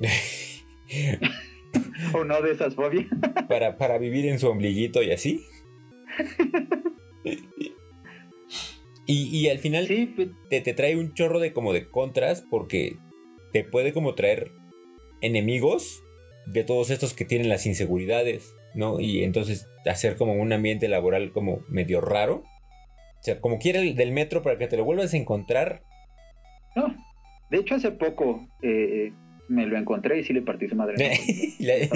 o 2.15 2.25
no 2.25 2.43
de 2.43 2.53
esas 2.53 2.75
fobias. 2.75 3.07
para, 3.49 3.79
para 3.79 3.99
vivir 3.99 4.27
en 4.27 4.39
su 4.39 4.49
ombliguito 4.49 5.03
y 5.03 5.13
así. 5.13 5.45
Y, 9.07 9.35
y 9.35 9.49
al 9.49 9.59
final 9.59 9.87
Sí, 9.87 10.15
te, 10.51 10.61
te 10.61 10.75
trae 10.75 10.97
un 10.97 11.15
chorro 11.15 11.41
de 11.41 11.55
como 11.55 11.73
de 11.73 11.89
contras 11.89 12.43
porque 12.43 12.99
te 13.55 13.65
puede 13.65 13.95
como 13.95 14.15
traer 14.15 14.53
enemigos 15.23 16.05
de 16.47 16.63
todos 16.63 16.91
estos 16.91 17.15
que 17.15 17.25
tienen 17.25 17.49
las 17.49 17.65
inseguridades, 17.65 18.55
¿no? 18.79 19.01
Y 19.01 19.25
entonces 19.25 19.69
hacer 19.87 20.17
como 20.17 20.35
un 20.35 20.53
ambiente 20.53 20.87
laboral 20.87 21.33
como 21.33 21.65
medio 21.69 22.01
raro. 22.01 22.45
O 23.19 23.23
sea, 23.23 23.41
como 23.41 23.59
quiera 23.59 23.81
el 23.81 23.97
del 23.97 24.13
metro 24.13 24.43
para 24.43 24.57
que 24.57 24.69
te 24.69 24.77
lo 24.77 24.85
vuelvas 24.85 25.13
a 25.13 25.17
encontrar. 25.19 25.83
no. 26.77 26.95
De 27.51 27.57
hecho, 27.57 27.77
hace 27.77 27.91
poco 27.93 28.47
eh, 28.63 29.11
me 29.49 29.67
lo 29.67 29.79
encontré 29.79 30.21
y 30.21 30.23
sí 30.23 30.35
le 30.35 30.43
partí 30.43 30.69
su 30.69 30.77
madre. 30.77 30.97
le, 31.59 31.89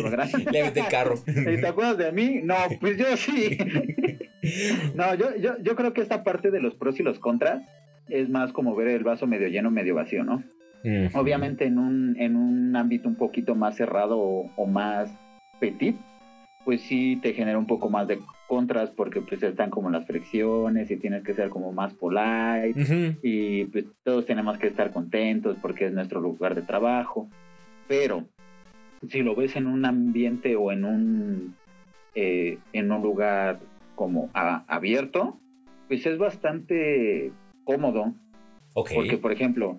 le 0.50 0.60
el 0.60 0.86
carro. 0.90 1.14
¿Y 1.26 1.60
¿Te 1.60 1.66
acuerdas 1.66 1.98
de 1.98 2.10
mí? 2.10 2.40
No, 2.42 2.56
pues 2.80 2.98
yo 2.98 3.16
sí. 3.16 3.56
No, 4.96 5.14
yo, 5.14 5.36
yo, 5.36 5.54
yo 5.62 5.76
creo 5.76 5.92
que 5.92 6.00
esta 6.00 6.24
parte 6.24 6.50
de 6.50 6.60
los 6.60 6.74
pros 6.74 6.98
y 6.98 7.04
los 7.04 7.20
contras 7.20 7.62
es 8.08 8.28
más 8.28 8.52
como 8.52 8.74
ver 8.74 8.88
el 8.88 9.04
vaso 9.04 9.28
medio 9.28 9.46
lleno, 9.46 9.70
medio 9.70 9.94
vacío, 9.94 10.24
¿no? 10.24 10.42
Mm. 10.82 11.14
Obviamente 11.14 11.64
en 11.64 11.78
un, 11.78 12.16
en 12.18 12.34
un 12.34 12.74
ámbito 12.74 13.08
un 13.08 13.14
poquito 13.14 13.54
más 13.54 13.76
cerrado 13.76 14.18
o, 14.18 14.50
o 14.56 14.66
más 14.66 15.16
petit, 15.60 15.96
pues 16.64 16.80
sí 16.82 17.18
te 17.22 17.32
genera 17.34 17.58
un 17.58 17.66
poco 17.66 17.90
más 17.90 18.06
de 18.08 18.20
contras 18.48 18.90
porque 18.90 19.20
pues 19.20 19.42
están 19.42 19.70
como 19.70 19.90
las 19.90 20.06
fricciones 20.06 20.90
y 20.90 20.96
tienes 20.96 21.22
que 21.24 21.34
ser 21.34 21.48
como 21.48 21.72
más 21.72 21.92
polite 21.94 22.74
y 23.22 23.64
pues 23.66 23.86
todos 24.04 24.26
tenemos 24.26 24.58
que 24.58 24.66
estar 24.68 24.92
contentos 24.92 25.56
porque 25.60 25.86
es 25.86 25.92
nuestro 25.92 26.20
lugar 26.20 26.54
de 26.54 26.62
trabajo. 26.62 27.28
Pero 27.88 28.24
si 29.08 29.22
lo 29.22 29.34
ves 29.34 29.56
en 29.56 29.66
un 29.66 29.84
ambiente 29.84 30.54
o 30.56 30.70
en 30.70 30.84
un, 30.84 31.54
eh, 32.14 32.58
en 32.72 32.92
un 32.92 33.02
lugar 33.02 33.58
como 33.96 34.30
a- 34.34 34.64
abierto, 34.68 35.38
pues 35.88 36.06
es 36.06 36.18
bastante 36.18 37.32
cómodo. 37.64 38.14
Porque, 38.94 39.18
por 39.18 39.32
ejemplo, 39.32 39.78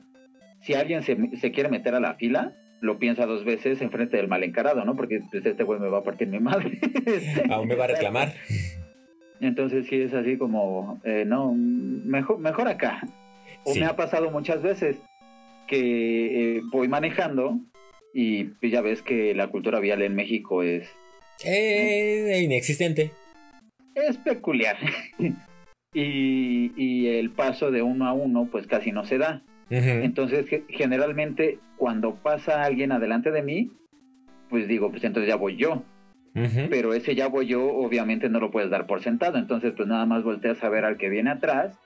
si 0.61 0.73
alguien 0.73 1.03
se, 1.03 1.37
se 1.37 1.51
quiere 1.51 1.69
meter 1.69 1.95
a 1.95 1.99
la 1.99 2.15
fila, 2.15 2.53
lo 2.83 2.99
piensa 2.99 3.25
dos 3.25 3.45
veces 3.45 3.81
en 3.81 3.91
frente 3.91 4.17
del 4.17 4.27
mal 4.27 4.43
encarado, 4.43 4.83
¿no? 4.83 4.95
Porque 4.95 5.21
pues, 5.31 5.45
este 5.45 5.63
güey 5.63 5.79
me 5.79 5.87
va 5.87 5.99
a 5.99 6.03
partir 6.03 6.27
mi 6.27 6.39
madre. 6.39 6.79
Aún 7.49 7.67
me 7.69 7.75
va 7.75 7.85
a 7.85 7.87
reclamar. 7.87 8.33
Entonces 9.39 9.87
sí 9.87 10.01
es 10.01 10.13
así 10.13 10.37
como, 10.37 10.99
eh, 11.05 11.23
no, 11.25 11.53
mejor, 11.55 12.39
mejor 12.39 12.67
acá. 12.67 13.01
O 13.65 13.73
Sí. 13.73 13.79
me 13.79 13.85
ha 13.85 13.95
pasado 13.95 14.31
muchas 14.31 14.61
veces 14.61 14.97
que 15.67 16.57
eh, 16.57 16.61
voy 16.71 16.87
manejando 16.89 17.57
y 18.13 18.43
pues, 18.59 18.71
ya 18.71 18.81
ves 18.81 19.01
que 19.01 19.33
la 19.33 19.47
cultura 19.47 19.79
vial 19.79 20.01
en 20.01 20.15
México 20.15 20.61
es, 20.61 20.87
Eh, 21.45 22.41
inexistente. 22.43 23.11
es 23.95 24.17
peculiar. 24.17 24.75
y, 25.93 26.71
y 26.75 27.07
el 27.07 27.29
paso 27.31 27.71
de 27.71 27.81
uno 27.81 28.07
a 28.07 28.13
uno 28.13 28.47
pues 28.51 28.67
casi 28.67 28.91
no 28.91 29.05
se 29.05 29.17
da. 29.17 29.41
Entonces 29.69 30.47
ge- 30.47 30.65
generalmente 30.69 31.57
cuando 31.83 32.15
pasa 32.15 32.63
alguien 32.63 32.93
adelante 32.93 33.29
de 33.29 33.41
mí, 33.41 33.73
pues 34.49 34.69
digo, 34.69 34.89
pues 34.89 35.03
entonces 35.03 35.27
ya 35.27 35.35
voy 35.35 35.57
yo. 35.57 35.83
Pero 36.69 36.93
ese 36.93 37.13
ya 37.13 37.27
voy 37.27 37.47
yo, 37.47 37.61
obviamente 37.61 38.29
no 38.29 38.39
lo 38.39 38.51
puedes 38.51 38.69
dar 38.69 38.87
por 38.87 39.03
sentado, 39.03 39.37
entonces 39.37 39.73
pues 39.75 39.89
nada 39.89 40.05
más 40.05 40.23
volteas 40.23 40.63
a 40.63 40.69
ver 40.69 40.85
al 40.85 40.95
que 40.95 41.09
viene 41.09 41.29
atrás, 41.29 41.77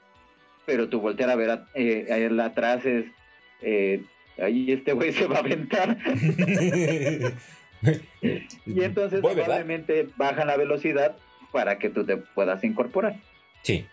pero 0.67 0.87
tú 0.87 1.01
voltear 1.01 1.31
a 1.31 1.35
ver 1.35 1.49
a, 1.49 1.65
eh, 1.73 2.05
a 2.11 2.17
él 2.17 2.39
atrás 2.39 2.85
es, 2.85 3.05
eh, 3.63 4.03
ahí 4.37 4.71
este 4.71 4.93
güey 4.93 5.13
se 5.13 5.25
va 5.25 5.37
a 5.37 5.39
aventar, 5.39 5.97
y 8.67 8.83
entonces 8.83 9.19
probablemente 9.19 10.09
bajan 10.15 10.45
la 10.45 10.57
velocidad 10.57 11.17
para 11.51 11.79
que 11.79 11.89
tú 11.89 12.05
te 12.05 12.17
puedas 12.17 12.63
incorporar 12.63 13.15
Sí. 13.63 13.87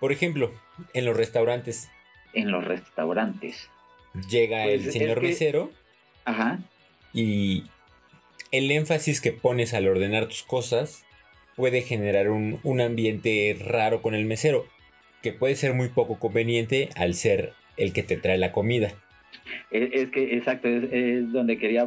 Por 0.00 0.10
ejemplo, 0.10 0.52
en 0.94 1.04
los 1.04 1.14
restaurantes 1.14 1.90
en 2.34 2.50
los 2.50 2.64
restaurantes. 2.64 3.70
Llega 4.28 4.64
Pues, 4.64 4.86
el 4.86 4.92
señor 4.92 5.20
que- 5.20 5.28
mesero 5.28 5.70
Ajá, 6.24 6.60
y 7.12 7.64
el 8.50 8.70
énfasis 8.70 9.20
que 9.20 9.32
pones 9.32 9.74
al 9.74 9.86
ordenar 9.88 10.26
tus 10.26 10.42
cosas 10.42 11.04
puede 11.56 11.82
generar 11.82 12.30
un, 12.30 12.60
un 12.64 12.80
ambiente 12.80 13.56
raro 13.60 14.02
con 14.02 14.14
el 14.14 14.24
mesero, 14.24 14.66
que 15.22 15.32
puede 15.32 15.54
ser 15.56 15.74
muy 15.74 15.88
poco 15.88 16.18
conveniente 16.18 16.88
al 16.96 17.14
ser 17.14 17.52
el 17.76 17.92
que 17.92 18.02
te 18.02 18.16
trae 18.16 18.38
la 18.38 18.52
comida. 18.52 18.92
es, 19.70 19.90
es 19.92 20.10
que 20.10 20.36
exacto, 20.36 20.68
es, 20.68 20.84
es 20.92 21.32
donde 21.32 21.58
quería 21.58 21.86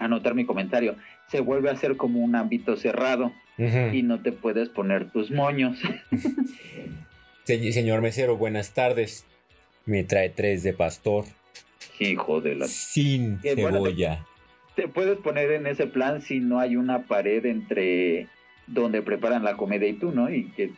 anotar 0.00 0.34
mi 0.34 0.44
comentario. 0.44 0.96
Se 1.28 1.40
vuelve 1.40 1.70
a 1.70 1.76
ser 1.76 1.96
como 1.96 2.20
un 2.20 2.34
ámbito 2.36 2.76
cerrado 2.76 3.32
y 3.92 4.02
no 4.02 4.22
te 4.22 4.30
puedes 4.32 4.68
poner 4.68 5.10
tus 5.10 5.30
moños. 5.32 5.78
Se- 7.44 7.72
señor 7.72 8.00
mesero, 8.02 8.36
buenas 8.36 8.72
tardes. 8.74 9.24
Me 9.86 10.04
trae 10.04 10.28
tres 10.30 10.62
de 10.62 10.72
pastor 10.74 11.24
Hijo 12.00 12.40
de 12.40 12.54
la 12.54 12.66
sin 12.68 13.40
bueno, 13.40 13.78
cebolla. 13.78 14.26
te 14.76 14.88
puedes 14.88 15.18
poner 15.18 15.50
en 15.52 15.66
ese 15.66 15.86
plan 15.86 16.22
si 16.22 16.40
no 16.40 16.60
hay 16.60 16.76
una 16.76 17.06
pared 17.06 17.44
entre 17.46 18.28
donde 18.66 19.02
preparan 19.02 19.44
la 19.44 19.56
comida 19.56 19.86
y 19.86 19.94
tú, 19.94 20.12
¿no? 20.12 20.32
Y 20.32 20.50
que 20.50 20.72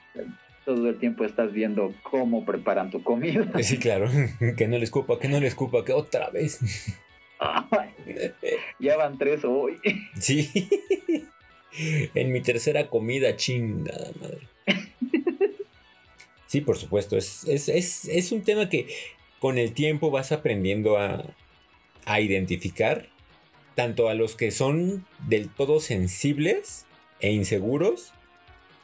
todo 0.64 0.88
el 0.88 0.98
tiempo 0.98 1.24
estás 1.24 1.52
viendo 1.52 1.92
cómo 2.02 2.44
preparan 2.44 2.90
tu 2.90 3.02
comida. 3.02 3.50
Sí, 3.62 3.78
claro. 3.78 4.08
Que 4.56 4.68
no 4.68 4.78
le 4.78 4.84
escupa, 4.84 5.18
que 5.18 5.28
no 5.28 5.40
le 5.40 5.46
escupa, 5.48 5.84
que 5.84 5.92
otra 5.92 6.30
vez. 6.30 6.60
ya 8.78 8.96
van 8.96 9.18
tres 9.18 9.44
hoy. 9.44 9.78
Sí. 10.18 10.48
En 12.14 12.32
mi 12.32 12.40
tercera 12.40 12.88
comida, 12.88 13.36
chingada 13.36 14.10
madre. 14.20 14.48
Sí, 16.46 16.60
por 16.62 16.76
supuesto. 16.76 17.16
Es, 17.16 17.44
es, 17.46 17.68
es, 17.68 18.04
es 18.06 18.32
un 18.32 18.42
tema 18.42 18.68
que 18.68 18.88
con 19.40 19.58
el 19.58 19.72
tiempo 19.72 20.10
vas 20.10 20.30
aprendiendo 20.30 20.98
a, 20.98 21.24
a 22.04 22.20
identificar 22.20 23.06
tanto 23.74 24.08
a 24.08 24.14
los 24.14 24.36
que 24.36 24.50
son 24.50 25.06
del 25.26 25.48
todo 25.48 25.80
sensibles 25.80 26.86
e 27.20 27.32
inseguros, 27.32 28.12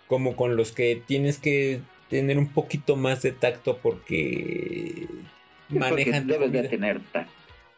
como 0.09 0.37
con 0.37 0.57
los 0.57 0.73
que 0.73 1.01
tienes 1.07 1.39
que 1.39 1.81
tener 2.09 2.39
un 2.39 2.49
poquito 2.49 2.97
más 2.97 3.23
de 3.23 3.33
tacto 3.33 3.79
porque 3.79 5.07
Porque 5.69 5.79
manejan 5.79 6.27
tu 6.27 6.33
debes 6.33 6.53
de 6.53 6.69
tener 6.69 7.01
tacto. 7.13 7.33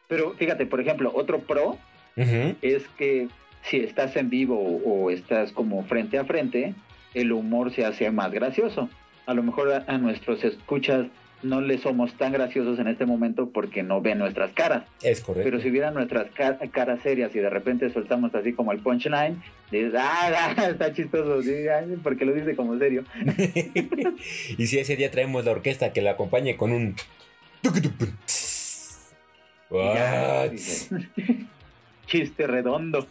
Pero 0.06 0.35
fíjate, 0.35 0.66
por 0.66 0.80
ejemplo, 0.80 1.11
otro 1.14 1.40
pro 1.40 1.76
es 2.16 2.87
que 2.97 3.28
si 3.62 3.78
estás 3.78 4.16
en 4.16 4.30
vivo 4.30 4.58
o 4.58 5.11
estás 5.11 5.52
como 5.52 5.85
frente 5.85 6.18
a 6.18 6.25
frente, 6.25 6.75
el 7.14 7.32
humor 7.32 7.73
se 7.73 7.85
hace 7.85 8.11
más 8.11 8.32
gracioso. 8.32 8.88
A 9.26 9.35
lo 9.35 9.42
mejor 9.42 9.73
a, 9.73 9.85
a 9.87 9.99
nuestros 9.99 10.42
escuchas 10.44 11.06
no 11.42 11.61
les 11.61 11.83
somos 11.83 12.12
tan 12.14 12.33
graciosos 12.33 12.78
en 12.78 12.88
este 12.88 13.07
momento 13.07 13.50
porque 13.50 13.83
no 13.83 14.00
ven 14.00 14.18
nuestras 14.18 14.50
caras. 14.52 14.85
Es 15.02 15.21
correcto. 15.21 15.49
Pero 15.50 15.62
si 15.62 15.71
vieran 15.71 15.95
nuestras 15.95 16.30
ca- 16.33 16.59
caras 16.73 17.00
serias 17.02 17.35
y 17.35 17.38
de 17.38 17.49
repente 17.50 17.90
soltamos 17.90 18.35
así 18.35 18.52
como 18.52 18.73
el 18.73 18.80
punchline, 18.80 19.40
dices, 19.71 19.95
ah, 19.97 20.54
ah, 20.57 20.68
está 20.68 20.92
chistoso, 20.92 21.42
sí, 21.42 21.54
porque 22.02 22.25
lo 22.25 22.33
dice 22.33 22.57
como 22.57 22.78
serio. 22.78 23.04
y 24.59 24.66
si 24.66 24.78
ese 24.78 24.97
día 24.97 25.11
traemos 25.11 25.45
la 25.45 25.52
orquesta 25.52 25.92
que 25.92 26.02
la 26.02 26.12
acompañe 26.12 26.57
con 26.57 26.73
un. 26.73 26.97
What? 29.71 30.52
Chiste 32.07 32.47
redondo. 32.47 33.07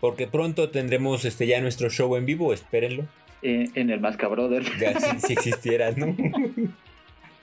Porque 0.00 0.26
pronto 0.28 0.70
tendremos 0.70 1.24
este 1.24 1.46
ya 1.46 1.60
nuestro 1.60 1.90
show 1.90 2.14
en 2.16 2.24
vivo, 2.26 2.52
espérenlo. 2.52 3.04
En 3.44 3.90
el 3.90 4.00
Masca 4.00 4.26
Brothers. 4.26 4.68
Ya 4.78 4.98
si, 4.98 5.20
si 5.20 5.32
existiera, 5.34 5.92
¿no? 5.92 6.16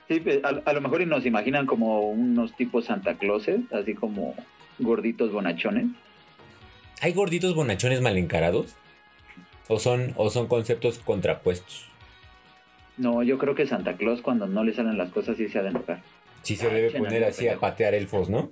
Sí, 0.07 0.19
pues, 0.19 0.43
a, 0.43 0.49
a 0.69 0.73
lo 0.73 0.81
mejor 0.81 1.01
y 1.01 1.05
nos 1.05 1.25
imaginan 1.25 1.65
como 1.65 2.01
unos 2.09 2.53
tipos 2.57 2.83
Santa 2.83 3.13
Clauses, 3.17 3.61
así 3.71 3.93
como 3.93 4.35
gorditos 4.77 5.31
bonachones. 5.31 5.85
¿Hay 6.99 7.13
gorditos 7.13 7.55
bonachones 7.55 8.01
mal 8.01 8.17
encarados? 8.17 8.75
¿O 9.69 9.79
son, 9.79 10.11
¿O 10.17 10.29
son 10.29 10.47
conceptos 10.47 10.99
contrapuestos? 10.99 11.85
No, 12.97 13.23
yo 13.23 13.37
creo 13.37 13.55
que 13.55 13.65
Santa 13.65 13.95
Claus 13.95 14.21
cuando 14.21 14.47
no 14.47 14.65
le 14.65 14.73
salen 14.73 14.97
las 14.97 15.11
cosas 15.11 15.37
sí 15.37 15.47
se 15.47 15.59
ha 15.59 15.63
de 15.63 15.69
enojar. 15.69 16.01
Sí 16.41 16.57
se 16.57 16.69
debe 16.69 16.91
Ay, 16.93 16.99
poner 16.99 17.23
así 17.23 17.47
a 17.47 17.57
patear 17.57 17.93
elfos, 17.93 18.29
¿no? 18.29 18.51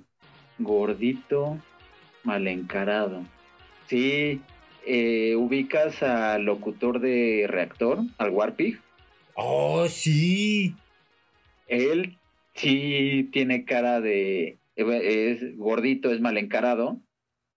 Gordito, 0.58 1.58
mal 2.24 2.48
encarado. 2.48 3.22
Sí, 3.86 4.40
eh, 4.86 5.34
ubicas 5.36 6.02
al 6.02 6.44
locutor 6.44 7.00
de 7.00 7.46
Reactor, 7.48 8.00
al 8.18 8.30
Warpig. 8.30 8.80
¡Oh, 9.34 9.86
sí! 9.88 10.74
Él 11.66 12.18
sí 12.54 13.28
tiene 13.32 13.64
cara 13.64 14.00
de... 14.00 14.58
es 14.76 15.56
gordito, 15.56 16.10
es 16.10 16.20
mal 16.20 16.36
encarado, 16.36 16.98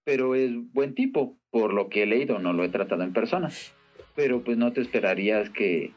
pero 0.03 0.35
es 0.35 0.51
buen 0.73 0.93
tipo, 0.93 1.37
por 1.51 1.73
lo 1.73 1.89
que 1.89 2.03
he 2.03 2.05
leído, 2.05 2.39
no 2.39 2.53
lo 2.53 2.63
he 2.63 2.69
tratado 2.69 3.03
en 3.03 3.13
persona. 3.13 3.51
Pero 4.15 4.43
pues 4.43 4.57
no 4.57 4.71
te 4.73 4.81
esperarías 4.81 5.49
que, 5.49 5.91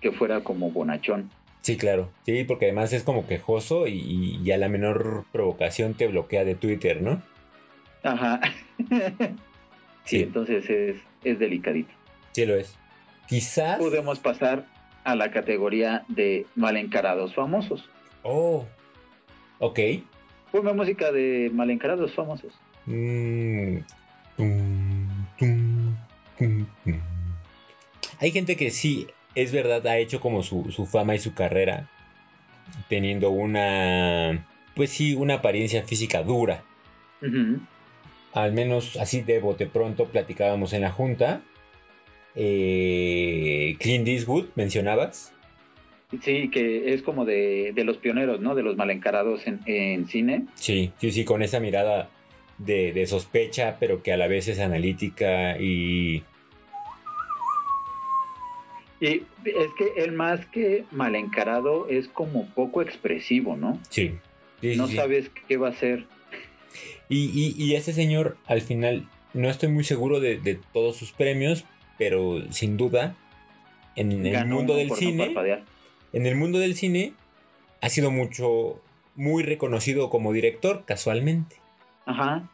que 0.00 0.12
fuera 0.12 0.44
como 0.44 0.70
bonachón. 0.70 1.30
Sí, 1.62 1.76
claro. 1.76 2.10
Sí, 2.24 2.44
porque 2.44 2.66
además 2.66 2.92
es 2.92 3.02
como 3.02 3.26
quejoso 3.26 3.86
y, 3.86 4.38
y 4.42 4.50
a 4.52 4.58
la 4.58 4.68
menor 4.68 5.24
provocación 5.32 5.94
te 5.94 6.06
bloquea 6.06 6.44
de 6.44 6.54
Twitter, 6.54 7.02
¿no? 7.02 7.22
Ajá. 8.02 8.40
sí, 10.08 10.22
entonces 10.22 10.68
es, 10.68 10.96
es 11.24 11.38
delicadito. 11.38 11.92
Sí 12.32 12.46
lo 12.46 12.56
es. 12.56 12.78
Quizás... 13.28 13.78
Podemos 13.78 14.18
pasar 14.18 14.66
a 15.04 15.14
la 15.14 15.30
categoría 15.30 16.04
de 16.08 16.46
mal 16.54 16.76
encarados 16.76 17.34
famosos. 17.34 17.88
Oh. 18.22 18.66
Ok. 19.58 19.80
Ponme 20.52 20.72
música 20.72 21.12
de 21.12 21.50
mal 21.52 21.70
encarados 21.70 22.14
famosos. 22.14 22.52
Mm. 22.86 23.78
Tum, 24.36 25.26
tum, 25.38 25.96
tum, 26.38 26.66
tum. 26.84 27.00
Hay 28.20 28.30
gente 28.30 28.56
que 28.56 28.70
sí, 28.70 29.06
es 29.34 29.52
verdad, 29.52 29.86
ha 29.86 29.98
hecho 29.98 30.20
como 30.20 30.42
su, 30.42 30.70
su 30.70 30.86
fama 30.86 31.14
y 31.14 31.18
su 31.18 31.34
carrera 31.34 31.88
teniendo 32.88 33.30
una, 33.30 34.46
pues 34.74 34.90
sí, 34.90 35.14
una 35.14 35.34
apariencia 35.34 35.82
física 35.82 36.22
dura. 36.22 36.62
Ujú. 37.22 37.60
Al 38.32 38.52
menos 38.52 38.96
así 38.96 39.22
de 39.22 39.40
bote 39.40 39.66
pronto 39.66 40.06
platicábamos 40.06 40.72
en 40.72 40.82
la 40.82 40.90
junta. 40.90 41.40
Eh, 42.34 43.76
Clint 43.80 44.06
Eastwood, 44.06 44.46
mencionabas. 44.54 45.32
Sí, 46.22 46.48
que 46.50 46.94
es 46.94 47.02
como 47.02 47.24
de, 47.24 47.72
de 47.74 47.84
los 47.84 47.98
pioneros, 47.98 48.40
¿no? 48.40 48.54
De 48.54 48.62
los 48.62 48.76
mal 48.76 48.90
encarados 48.90 49.46
en, 49.46 49.60
en 49.66 50.06
cine. 50.06 50.46
Sí, 50.54 50.92
sí, 50.98 51.10
sí, 51.10 51.24
con 51.24 51.42
esa 51.42 51.60
mirada 51.60 52.08
de, 52.58 52.92
de 52.92 53.06
sospecha, 53.06 53.76
pero 53.78 54.02
que 54.02 54.12
a 54.12 54.16
la 54.16 54.26
vez 54.28 54.48
es 54.48 54.58
analítica 54.58 55.58
y... 55.60 56.22
Y 59.00 59.22
es 59.44 59.68
que 59.78 60.02
él 60.02 60.12
más 60.12 60.44
que 60.46 60.84
mal 60.90 61.14
encarado 61.14 61.88
es 61.88 62.08
como 62.08 62.46
poco 62.48 62.82
expresivo, 62.82 63.56
¿no? 63.56 63.78
Sí. 63.90 64.14
sí, 64.60 64.72
sí, 64.72 64.76
No 64.76 64.88
sí. 64.88 64.96
sabes 64.96 65.30
qué 65.46 65.56
va 65.56 65.68
a 65.68 65.70
hacer. 65.70 66.04
Y, 67.08 67.30
y, 67.32 67.54
y 67.62 67.74
ese 67.74 67.92
señor, 67.92 68.36
al 68.46 68.60
final, 68.60 69.08
no 69.34 69.48
estoy 69.48 69.68
muy 69.70 69.84
seguro 69.84 70.20
de, 70.20 70.38
de 70.38 70.58
todos 70.72 70.96
sus 70.96 71.12
premios, 71.12 71.64
pero 71.98 72.40
sin 72.52 72.76
duda, 72.76 73.14
en 73.96 74.12
el 74.26 74.32
Ganó 74.32 74.56
mundo 74.56 74.74
del 74.76 74.88
no 74.88 74.94
cine, 74.94 75.34
en 76.12 76.26
el 76.26 76.36
mundo 76.36 76.58
del 76.58 76.74
cine, 76.74 77.12
ha 77.80 77.88
sido 77.88 78.10
mucho, 78.10 78.80
muy 79.16 79.42
reconocido 79.42 80.10
como 80.10 80.32
director, 80.32 80.84
casualmente, 80.84 81.56
Ajá, 82.06 82.48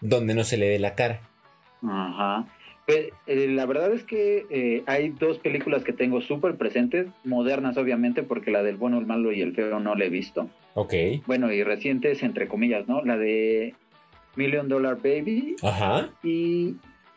donde 0.00 0.34
no 0.34 0.44
se 0.44 0.56
le 0.56 0.66
dé 0.68 0.78
la 0.78 0.94
cara. 0.94 1.20
ajá. 1.82 2.46
Eh, 2.88 3.12
la 3.48 3.64
verdad 3.64 3.92
es 3.92 4.02
que 4.02 4.44
eh, 4.50 4.82
hay 4.86 5.10
dos 5.10 5.38
películas 5.38 5.84
que 5.84 5.92
tengo 5.92 6.20
súper 6.20 6.56
presentes, 6.56 7.06
modernas 7.24 7.76
obviamente, 7.76 8.24
porque 8.24 8.50
la 8.50 8.62
del 8.64 8.76
bueno, 8.76 8.98
el 8.98 9.06
malo 9.06 9.32
y 9.32 9.40
el 9.40 9.54
feo 9.54 9.78
no 9.78 9.94
la 9.94 10.04
he 10.04 10.10
visto. 10.10 10.50
Ok. 10.74 10.92
Bueno, 11.26 11.52
y 11.52 11.62
recientes, 11.62 12.22
entre 12.24 12.48
comillas, 12.48 12.88
¿no? 12.88 13.02
La 13.02 13.16
de 13.16 13.74
Million 14.36 14.68
Dollar 14.68 14.96
Baby 14.96 15.56
Ajá. 15.62 16.08
y 16.22 16.76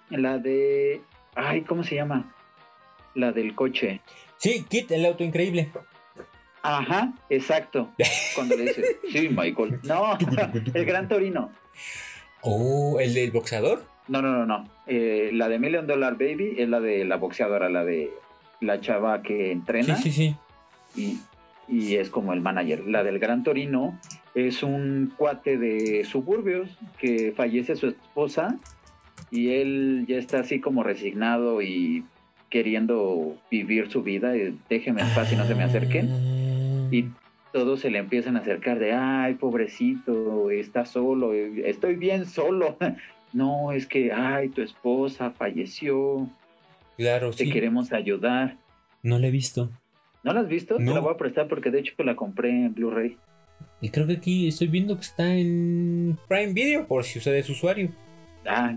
la 0.09 0.37
de... 0.37 1.01
Ay, 1.35 1.61
¿cómo 1.61 1.83
se 1.83 1.95
llama? 1.95 2.33
La 3.13 3.31
del 3.31 3.55
coche. 3.55 4.01
Sí, 4.37 4.65
Kit, 4.69 4.91
el 4.91 5.05
auto 5.05 5.23
increíble. 5.23 5.69
Ajá, 6.61 7.13
exacto. 7.29 7.91
Cuando 8.35 8.55
le 8.57 8.63
dice, 8.63 8.97
sí, 9.11 9.29
Michael. 9.29 9.79
No, 9.83 10.17
el 10.73 10.85
Gran 10.85 11.07
Torino. 11.07 11.51
Oh, 12.41 12.99
el 12.99 13.13
del 13.13 13.31
boxeador. 13.31 13.83
No, 14.07 14.21
no, 14.21 14.31
no, 14.31 14.45
no. 14.45 14.69
Eh, 14.87 15.29
la 15.33 15.47
de 15.49 15.59
Million 15.59 15.87
Dollar 15.87 16.13
Baby 16.13 16.55
es 16.57 16.69
la 16.69 16.79
de 16.79 17.05
la 17.05 17.17
boxeadora, 17.17 17.69
la 17.69 17.83
de 17.83 18.11
la 18.61 18.79
chava 18.81 19.21
que 19.21 19.45
Sí, 19.45 19.51
entrena 19.51 19.95
sí, 19.97 20.11
sí. 20.11 20.35
y, 20.95 21.19
y 21.67 21.95
es 21.97 22.09
como 22.09 22.33
el 22.33 22.41
manager. 22.41 22.85
La 22.87 23.03
del 23.03 23.19
Gran 23.19 23.43
Torino 23.43 23.99
es 24.35 24.61
un 24.63 25.13
cuate 25.17 25.57
de 25.57 26.03
suburbios 26.03 26.69
que 26.99 27.33
fallece 27.35 27.75
su 27.75 27.87
esposa 27.87 28.57
y 29.31 29.49
él 29.53 30.05
ya 30.07 30.17
está 30.17 30.41
así 30.41 30.59
como 30.59 30.83
resignado 30.83 31.61
y 31.61 32.03
queriendo 32.49 33.35
vivir 33.49 33.89
su 33.89 34.03
vida. 34.03 34.37
y 34.37 34.57
Déjeme 34.69 35.01
en 35.01 35.09
paz 35.15 35.31
y 35.33 35.35
no 35.35 35.45
se 35.45 35.55
me 35.55 35.63
acerquen. 35.63 36.09
Ah. 36.11 36.87
Y 36.91 37.05
todos 37.51 37.79
se 37.79 37.89
le 37.89 37.99
empiezan 37.99 38.35
a 38.35 38.41
acercar 38.41 38.79
de, 38.79 38.91
ay, 38.93 39.35
pobrecito, 39.35 40.51
está 40.51 40.85
solo, 40.85 41.33
estoy 41.33 41.95
bien 41.95 42.25
solo. 42.25 42.77
No, 43.33 43.73
es 43.73 43.85
que, 43.85 44.13
ay, 44.13 44.47
tu 44.47 44.61
esposa 44.61 45.31
falleció, 45.31 46.29
Claro, 46.95 47.31
te 47.31 47.43
sí. 47.43 47.51
queremos 47.51 47.91
ayudar. 47.91 48.55
No 49.03 49.19
lo 49.19 49.27
he 49.27 49.31
visto. 49.31 49.69
¿No 50.23 50.31
la 50.31 50.39
has 50.39 50.47
visto? 50.47 50.79
No. 50.79 50.91
Te 50.91 50.95
la 50.95 50.99
voy 51.01 51.13
a 51.13 51.17
prestar 51.17 51.49
porque 51.49 51.69
de 51.69 51.79
hecho 51.79 51.93
la 52.03 52.15
compré 52.15 52.49
en 52.51 52.73
Blu-ray. 52.73 53.17
Y 53.85 53.89
creo 53.89 54.07
que 54.07 54.13
aquí 54.13 54.47
estoy 54.47 54.65
viendo 54.65 54.95
que 54.95 55.03
está 55.03 55.35
en 55.35 56.17
Prime 56.27 56.53
Video, 56.53 56.87
por 56.87 57.03
si 57.03 57.19
usted 57.19 57.35
es 57.35 57.47
usuario. 57.51 57.91
Ah, 58.43 58.75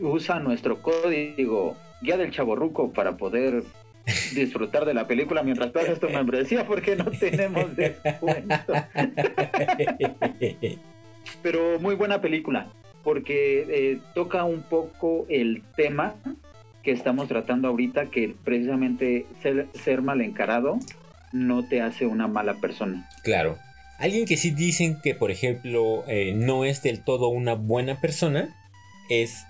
usa 0.00 0.40
nuestro 0.40 0.80
código 0.80 1.76
Guía 2.00 2.16
del 2.16 2.30
Chaborruco 2.30 2.94
para 2.94 3.18
poder 3.18 3.62
disfrutar 4.34 4.86
de 4.86 4.94
la 4.94 5.06
película 5.06 5.42
mientras 5.42 5.70
pagas 5.70 6.00
tu 6.00 6.08
membresía 6.08 6.66
porque 6.66 6.96
no 6.96 7.10
tenemos 7.10 7.76
descuento. 7.76 8.72
Pero 11.42 11.78
muy 11.78 11.94
buena 11.94 12.22
película, 12.22 12.68
porque 13.04 13.66
eh, 13.68 14.00
toca 14.14 14.44
un 14.44 14.62
poco 14.62 15.26
el 15.28 15.62
tema 15.76 16.14
que 16.82 16.92
estamos 16.92 17.28
tratando 17.28 17.68
ahorita, 17.68 18.06
que 18.06 18.34
precisamente 18.42 19.26
ser, 19.42 19.66
ser 19.74 20.00
mal 20.00 20.22
encarado 20.22 20.78
no 21.32 21.68
te 21.68 21.82
hace 21.82 22.06
una 22.06 22.28
mala 22.28 22.54
persona. 22.54 23.06
Claro. 23.24 23.58
Alguien 24.02 24.26
que 24.26 24.36
sí 24.36 24.50
dicen 24.50 24.98
que, 25.00 25.14
por 25.14 25.30
ejemplo, 25.30 26.02
eh, 26.08 26.32
no 26.34 26.64
es 26.64 26.82
del 26.82 27.04
todo 27.04 27.28
una 27.28 27.54
buena 27.54 28.00
persona 28.00 28.54
es 29.08 29.44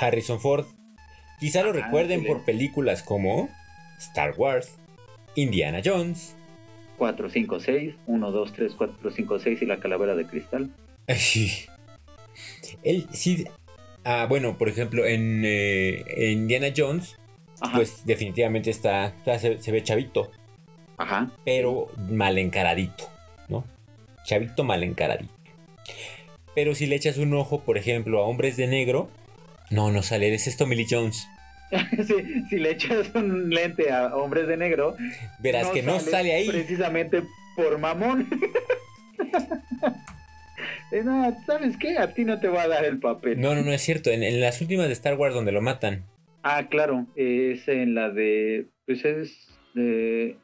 Harrison 0.00 0.40
Ford. 0.40 0.64
Quizá 1.40 1.62
lo 1.64 1.70
Ah, 1.70 1.72
recuerden 1.72 2.24
por 2.24 2.44
películas 2.44 3.02
como 3.02 3.48
Star 3.98 4.34
Wars, 4.38 4.76
Indiana 5.34 5.80
Jones. 5.84 6.36
456, 6.98 7.94
1, 8.06 8.30
2, 8.30 8.52
3, 8.52 8.72
4, 8.78 9.10
5, 9.10 9.38
6 9.40 9.62
y 9.62 9.66
la 9.66 9.80
calavera 9.80 10.14
de 10.14 10.24
cristal. 10.26 10.70
Sí. 11.16 11.66
Él 12.84 13.06
sí. 13.12 13.44
Ah, 14.04 14.26
bueno, 14.28 14.56
por 14.56 14.68
ejemplo, 14.68 15.04
en, 15.04 15.42
eh, 15.44 16.30
Indiana 16.32 16.68
Jones, 16.74 17.16
Ajá, 17.60 17.76
pues 17.76 18.06
definitivamente 18.06 18.70
está. 18.70 19.14
o 19.20 19.24
sea, 19.24 19.38
se, 19.40 19.60
se 19.60 19.72
ve 19.72 19.82
chavito, 19.82 20.30
ajá. 20.96 21.32
pero 21.44 21.88
mal 22.08 22.38
encaradito. 22.38 23.10
Chavito 24.26 24.64
mal 24.64 24.82
encaradito. 24.82 25.32
Pero 26.54 26.74
si 26.74 26.86
le 26.86 26.96
echas 26.96 27.16
un 27.16 27.32
ojo, 27.34 27.62
por 27.64 27.78
ejemplo, 27.78 28.20
a 28.20 28.26
Hombres 28.26 28.56
de 28.56 28.66
Negro, 28.66 29.08
no, 29.70 29.90
no 29.90 30.02
sale, 30.02 30.32
es 30.34 30.46
esto 30.46 30.66
Millie 30.66 30.86
Jones. 30.88 31.28
si, 32.06 32.48
si 32.48 32.58
le 32.58 32.70
echas 32.72 33.10
un 33.14 33.50
lente 33.50 33.90
a 33.90 34.14
hombres 34.14 34.46
de 34.46 34.56
negro, 34.56 34.96
Verás 35.40 35.68
que 35.70 35.82
no 35.82 35.98
sale 35.98 36.32
ahí. 36.32 36.48
Precisamente 36.48 37.22
por 37.56 37.78
mamón. 37.78 38.28
Eh, 40.92 41.02
no, 41.02 41.36
¿sabes 41.44 41.76
qué? 41.76 41.98
A 41.98 42.14
ti 42.14 42.24
no 42.24 42.38
te 42.38 42.46
va 42.46 42.62
a 42.62 42.68
dar 42.68 42.84
el 42.84 43.00
papel. 43.00 43.40
No, 43.40 43.56
no, 43.56 43.62
no 43.62 43.72
es 43.72 43.82
cierto. 43.82 44.10
En, 44.10 44.22
en 44.22 44.40
las 44.40 44.60
últimas 44.60 44.86
de 44.86 44.92
Star 44.92 45.14
Wars 45.14 45.34
donde 45.34 45.50
lo 45.50 45.60
matan. 45.60 46.04
Ah, 46.44 46.68
claro. 46.70 47.06
Es 47.16 47.66
en 47.66 47.96
la 47.96 48.10
de. 48.10 48.68
Pues 48.86 49.04
es. 49.04 49.48
de. 49.74 50.36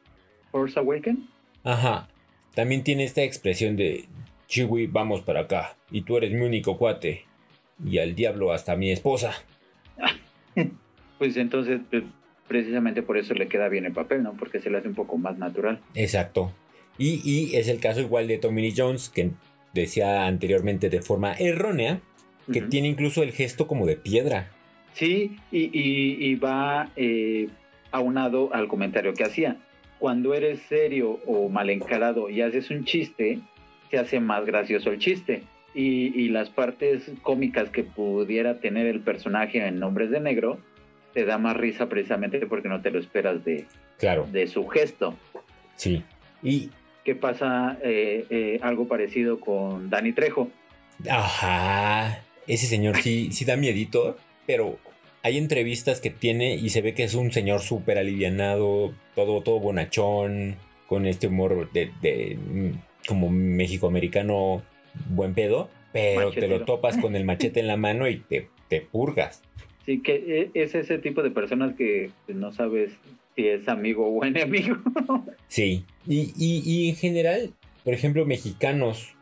Force 0.51 0.77
Awaken. 0.77 1.29
Ajá. 1.63 2.09
También 2.55 2.83
tiene 2.83 3.03
esta 3.03 3.23
expresión 3.23 3.75
de. 3.75 4.05
Chiwi, 4.47 4.87
vamos 4.87 5.21
para 5.21 5.41
acá. 5.41 5.75
Y 5.91 6.01
tú 6.01 6.17
eres 6.17 6.31
mi 6.33 6.41
único 6.45 6.77
cuate. 6.77 7.25
Y 7.83 7.97
al 7.97 8.13
diablo 8.15 8.51
hasta 8.51 8.75
mi 8.75 8.91
esposa. 8.91 9.33
Pues 11.17 11.37
entonces, 11.37 11.79
pues, 11.89 12.03
precisamente 12.47 13.01
por 13.01 13.17
eso 13.17 13.33
le 13.33 13.47
queda 13.47 13.69
bien 13.69 13.85
el 13.85 13.93
papel, 13.93 14.23
¿no? 14.23 14.33
Porque 14.33 14.59
se 14.59 14.69
le 14.69 14.77
hace 14.79 14.89
un 14.89 14.95
poco 14.95 15.17
más 15.17 15.37
natural. 15.37 15.79
Exacto. 15.95 16.51
Y, 16.97 17.21
y 17.23 17.55
es 17.55 17.69
el 17.69 17.79
caso 17.79 18.01
igual 18.01 18.27
de 18.27 18.37
Tommy 18.37 18.61
Lee 18.61 18.73
Jones, 18.75 19.09
que 19.09 19.31
decía 19.73 20.25
anteriormente 20.27 20.89
de 20.89 21.01
forma 21.01 21.33
errónea, 21.33 22.01
que 22.51 22.61
tiene 22.61 22.89
incluso 22.89 23.23
el 23.23 23.31
gesto 23.31 23.67
como 23.67 23.85
de 23.85 23.95
piedra. 23.95 24.51
Sí, 24.93 25.37
y, 25.51 25.59
y- 25.79 26.17
y 26.25 26.35
va 26.35 26.91
eh, 26.97 27.47
aunado 27.91 28.53
al 28.53 28.67
comentario 28.67 29.13
que 29.13 29.23
hacía. 29.23 29.57
Cuando 30.03 30.33
eres 30.33 30.59
serio 30.67 31.21
o 31.25 31.47
mal 31.47 31.69
encarado 31.69 32.29
y 32.29 32.41
haces 32.41 32.69
un 32.71 32.83
chiste, 32.83 33.39
se 33.89 33.97
hace 33.97 34.19
más 34.19 34.45
gracioso 34.45 34.89
el 34.89 34.99
chiste. 34.99 35.43
Y, 35.73 36.07
y 36.21 36.27
las 36.27 36.49
partes 36.49 37.09
cómicas 37.21 37.69
que 37.69 37.85
pudiera 37.85 38.59
tener 38.59 38.85
el 38.85 38.99
personaje 38.99 39.65
en 39.65 39.81
Hombres 39.81 40.09
de 40.11 40.19
Negro, 40.19 40.59
te 41.13 41.23
da 41.23 41.37
más 41.37 41.55
risa 41.55 41.87
precisamente 41.87 42.45
porque 42.47 42.67
no 42.67 42.81
te 42.81 42.91
lo 42.91 42.99
esperas 42.99 43.45
de, 43.45 43.63
Claro, 43.97 44.27
de 44.29 44.47
su 44.47 44.67
gesto. 44.67 45.15
sí. 45.77 46.03
Y, 46.43 46.69
¿Qué 47.05 47.15
pasa? 47.15 47.77
eh, 47.81 48.25
eh, 48.29 48.59
algo 48.61 48.89
parecido 48.89 49.39
con 49.39 49.89
Dani 49.89 50.11
Trejo. 50.11 50.49
ajá, 51.09 52.23
ese 52.45 52.65
señor 52.65 52.97
sí, 52.97 53.31
sí 53.31 53.45
da 53.45 53.55
miedito, 53.55 54.17
pero 54.45 54.77
hay 55.23 55.37
entrevistas 55.37 55.99
que 56.01 56.09
tiene 56.09 56.55
y 56.55 56.69
se 56.69 56.81
ve 56.81 56.93
que 56.93 57.03
es 57.03 57.15
un 57.15 57.31
señor 57.31 57.61
súper 57.61 57.97
alivianado, 57.97 58.93
todo, 59.15 59.41
todo 59.41 59.59
bonachón, 59.59 60.57
con 60.87 61.05
este 61.07 61.27
humor 61.27 61.71
de, 61.71 61.91
de, 62.01 62.37
mm, 62.37 62.71
como 63.07 63.29
México-americano 63.29 64.61
buen 65.09 65.33
pedo, 65.33 65.69
pero 65.91 66.31
te 66.31 66.47
lo 66.47 66.65
topas 66.65 66.97
con 66.97 67.15
el 67.15 67.23
machete 67.25 67.59
en 67.59 67.67
la 67.67 67.77
mano 67.77 68.07
y 68.07 68.17
te, 68.19 68.49
te 68.69 68.81
purgas. 68.81 69.41
Sí, 69.85 70.01
que 70.01 70.15
eh, 70.41 70.51
es 70.53 70.75
ese 70.75 70.97
tipo 70.99 71.23
de 71.23 71.31
personas 71.31 71.75
que 71.75 72.11
no 72.27 72.51
sabes 72.53 72.91
si 73.35 73.47
es 73.47 73.67
amigo 73.67 74.07
o 74.07 74.23
enemigo. 74.25 74.77
Sí, 75.47 75.85
y, 76.07 76.33
y- 76.37 76.61
y 76.65 76.89
en 76.89 76.95
general, 76.95 77.53
por 77.83 77.93
ejemplo, 77.93 78.25
mexicanos 78.25 79.15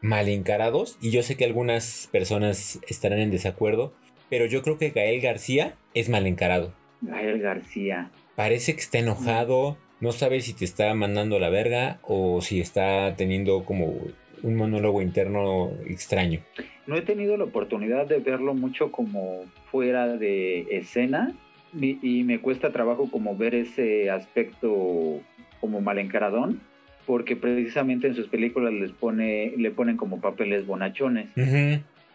mal 0.00 0.28
encarados, 0.28 0.98
y 1.00 1.10
yo 1.10 1.22
sé 1.22 1.36
que 1.36 1.44
algunas 1.44 2.08
personas 2.12 2.78
estarán 2.88 3.20
en 3.20 3.30
desacuerdo, 3.30 3.94
pero 4.30 4.46
yo 4.46 4.62
creo 4.62 4.78
que 4.78 4.90
Gael 4.90 5.20
García 5.20 5.74
es 5.94 6.08
mal 6.08 6.26
encarado. 6.26 6.72
Gael 7.00 7.40
García. 7.40 8.10
Parece 8.36 8.74
que 8.74 8.80
está 8.80 8.98
enojado, 8.98 9.76
no 10.00 10.12
sabe 10.12 10.40
si 10.40 10.54
te 10.54 10.64
está 10.64 10.92
mandando 10.94 11.38
la 11.38 11.50
verga 11.50 11.98
o 12.02 12.40
si 12.40 12.60
está 12.60 13.14
teniendo 13.16 13.64
como 13.64 13.94
un 14.42 14.56
monólogo 14.56 15.00
interno 15.02 15.70
extraño. 15.86 16.40
No 16.86 16.96
he 16.96 17.02
tenido 17.02 17.36
la 17.36 17.44
oportunidad 17.44 18.06
de 18.06 18.18
verlo 18.18 18.54
mucho 18.54 18.92
como 18.92 19.44
fuera 19.70 20.06
de 20.16 20.66
escena 20.70 21.34
y, 21.78 21.98
y 22.02 22.24
me 22.24 22.40
cuesta 22.40 22.70
trabajo 22.70 23.10
como 23.10 23.36
ver 23.36 23.54
ese 23.54 24.10
aspecto 24.10 25.20
como 25.60 25.80
mal 25.80 25.98
encaradón 25.98 26.60
porque 27.06 27.36
precisamente 27.36 28.06
en 28.06 28.14
sus 28.14 28.28
películas 28.28 28.72
les 28.72 28.92
pone 28.92 29.52
le 29.56 29.70
ponen 29.70 29.96
como 29.96 30.20
papeles 30.20 30.66
bonachones 30.66 31.28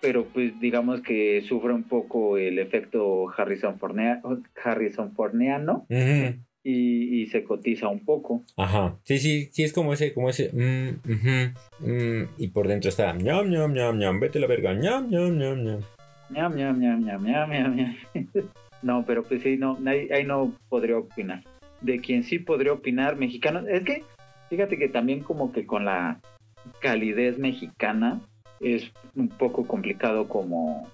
pero 0.01 0.25
pues 0.25 0.59
digamos 0.59 1.01
que 1.01 1.41
sufre 1.47 1.73
un 1.73 1.83
poco 1.83 2.37
el 2.37 2.59
efecto 2.59 3.29
Harrison 3.35 3.77
Fornea, 3.79 4.21
Harrison 4.63 5.13
Forneano 5.13 5.85
y, 6.63 7.21
y 7.21 7.27
se 7.27 7.43
cotiza 7.43 7.87
un 7.87 8.03
poco 8.03 8.43
Ajá. 8.57 8.97
Sí, 9.03 9.17
sí, 9.19 9.49
sí, 9.51 9.63
es 9.63 9.73
como 9.73 9.93
ese, 9.93 10.13
como 10.13 10.29
ese. 10.29 10.51
mm, 10.53 11.09
mm, 11.85 12.27
y 12.37 12.47
por 12.49 12.67
dentro 12.67 12.89
está. 12.89 13.13
ñam, 13.13 13.49
ñam, 13.49 13.73
ñam, 13.73 13.97
ñam, 13.97 14.19
vete 14.19 14.39
la 14.39 14.47
verga. 14.47 14.73
ñam, 14.73 15.09
ñam, 15.09 15.37
ñam, 15.37 15.63
ñam. 15.63 15.79
Ñam, 16.29 16.55
ñam, 16.55 16.79
ñam, 16.79 17.05
ñam, 17.05 17.23
ñam, 17.25 17.49
ñam, 17.51 17.75
ñam. 17.75 17.95
No, 18.81 19.03
pero 19.05 19.23
pues 19.23 19.41
sí, 19.43 19.57
no, 19.57 19.77
ahí, 19.85 20.07
ahí 20.09 20.23
no 20.23 20.53
podría 20.69 20.97
opinar. 20.97 21.43
De 21.81 21.99
quien 21.99 22.23
sí 22.23 22.39
podría 22.39 22.71
opinar, 22.73 23.17
mexicano, 23.17 23.67
es 23.67 23.83
que 23.83 24.03
fíjate 24.49 24.77
que 24.77 24.87
también 24.87 25.19
como 25.21 25.51
que 25.51 25.65
con 25.65 25.83
la 25.85 26.21
calidez 26.81 27.37
mexicana 27.37 28.21
es 28.59 28.91
un 29.15 29.29
poco 29.29 29.65
complicado 29.65 30.27
como... 30.27 30.87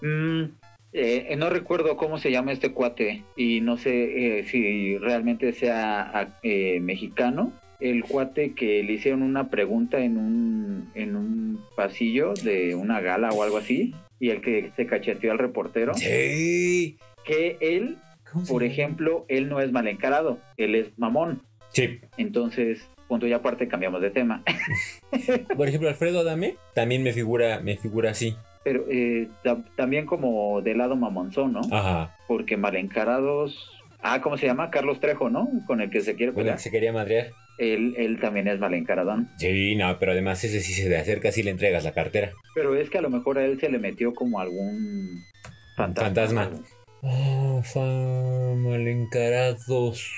Mm, 0.00 0.44
eh, 0.92 1.36
no 1.36 1.50
recuerdo 1.50 1.96
cómo 1.96 2.18
se 2.18 2.30
llama 2.30 2.52
este 2.52 2.72
cuate 2.72 3.22
y 3.36 3.60
no 3.60 3.76
sé 3.76 4.38
eh, 4.38 4.44
si 4.44 4.96
realmente 4.96 5.52
sea 5.52 6.10
ah, 6.14 6.28
eh, 6.42 6.80
mexicano. 6.80 7.52
El 7.78 8.04
cuate 8.04 8.54
que 8.54 8.82
le 8.82 8.94
hicieron 8.94 9.22
una 9.22 9.50
pregunta 9.50 9.98
en 10.00 10.16
un, 10.16 10.90
en 10.94 11.14
un 11.14 11.60
pasillo 11.76 12.34
de 12.34 12.74
una 12.74 13.00
gala 13.00 13.30
o 13.30 13.42
algo 13.42 13.58
así 13.58 13.94
y 14.18 14.30
el 14.30 14.40
que 14.40 14.72
se 14.76 14.86
cacheteó 14.86 15.30
al 15.30 15.38
reportero, 15.38 15.94
Sí. 15.94 16.96
que 17.24 17.56
él, 17.60 17.98
¿Cómo 18.32 18.44
se 18.44 18.52
por 18.52 18.64
ejemplo, 18.64 19.24
él 19.28 19.48
no 19.48 19.60
es 19.60 19.70
mal 19.70 19.86
encarado, 19.86 20.38
él 20.56 20.74
es 20.74 20.98
mamón. 20.98 21.42
Sí. 21.70 22.00
Entonces, 22.16 22.88
punto 23.08 23.26
y 23.26 23.32
aparte 23.32 23.66
cambiamos 23.66 24.00
de 24.02 24.10
tema. 24.10 24.42
Por 25.56 25.66
ejemplo, 25.68 25.88
Alfredo 25.88 26.20
Adame 26.20 26.56
también 26.74 27.02
me 27.02 27.12
figura, 27.12 27.60
me 27.60 27.76
figura 27.76 28.10
así. 28.10 28.36
Pero 28.64 28.84
eh, 28.90 29.28
ta- 29.42 29.64
también 29.76 30.04
como 30.06 30.60
de 30.62 30.74
lado 30.74 30.94
mamonzón, 30.96 31.52
¿no? 31.54 31.60
Ajá. 31.72 32.14
Porque 32.28 32.56
mal 32.56 32.76
encarados... 32.76 33.72
Ah, 34.00 34.20
¿cómo 34.20 34.36
se 34.38 34.46
llama? 34.46 34.70
Carlos 34.70 35.00
Trejo, 35.00 35.28
¿no? 35.28 35.48
Con 35.66 35.80
el 35.80 35.90
que 35.90 36.00
se 36.02 36.14
quiere 36.14 36.32
Con 36.32 36.46
el 36.46 36.52
que 36.54 36.60
se 36.60 36.70
quería 36.70 36.92
madrear. 36.92 37.30
Él, 37.58 37.94
él 37.98 38.20
también 38.20 38.46
es 38.46 38.60
mal 38.60 38.72
encaradón. 38.74 39.28
Sí, 39.38 39.74
no, 39.74 39.98
pero 39.98 40.12
además 40.12 40.44
ese 40.44 40.60
sí 40.60 40.72
se 40.72 40.88
le 40.88 40.96
acerca 40.98 41.32
si 41.32 41.42
le 41.42 41.50
entregas 41.50 41.82
la 41.82 41.90
cartera. 41.92 42.30
Pero 42.54 42.76
es 42.76 42.90
que 42.90 42.98
a 42.98 43.00
lo 43.00 43.10
mejor 43.10 43.38
a 43.38 43.44
él 43.44 43.58
se 43.58 43.68
le 43.68 43.80
metió 43.80 44.14
como 44.14 44.38
algún 44.38 45.24
fantasma. 45.76 46.44
Fantasma. 46.44 46.50
Oh, 47.02 47.60
fa- 47.64 48.54
mal 48.56 48.86
encarados. 48.86 50.08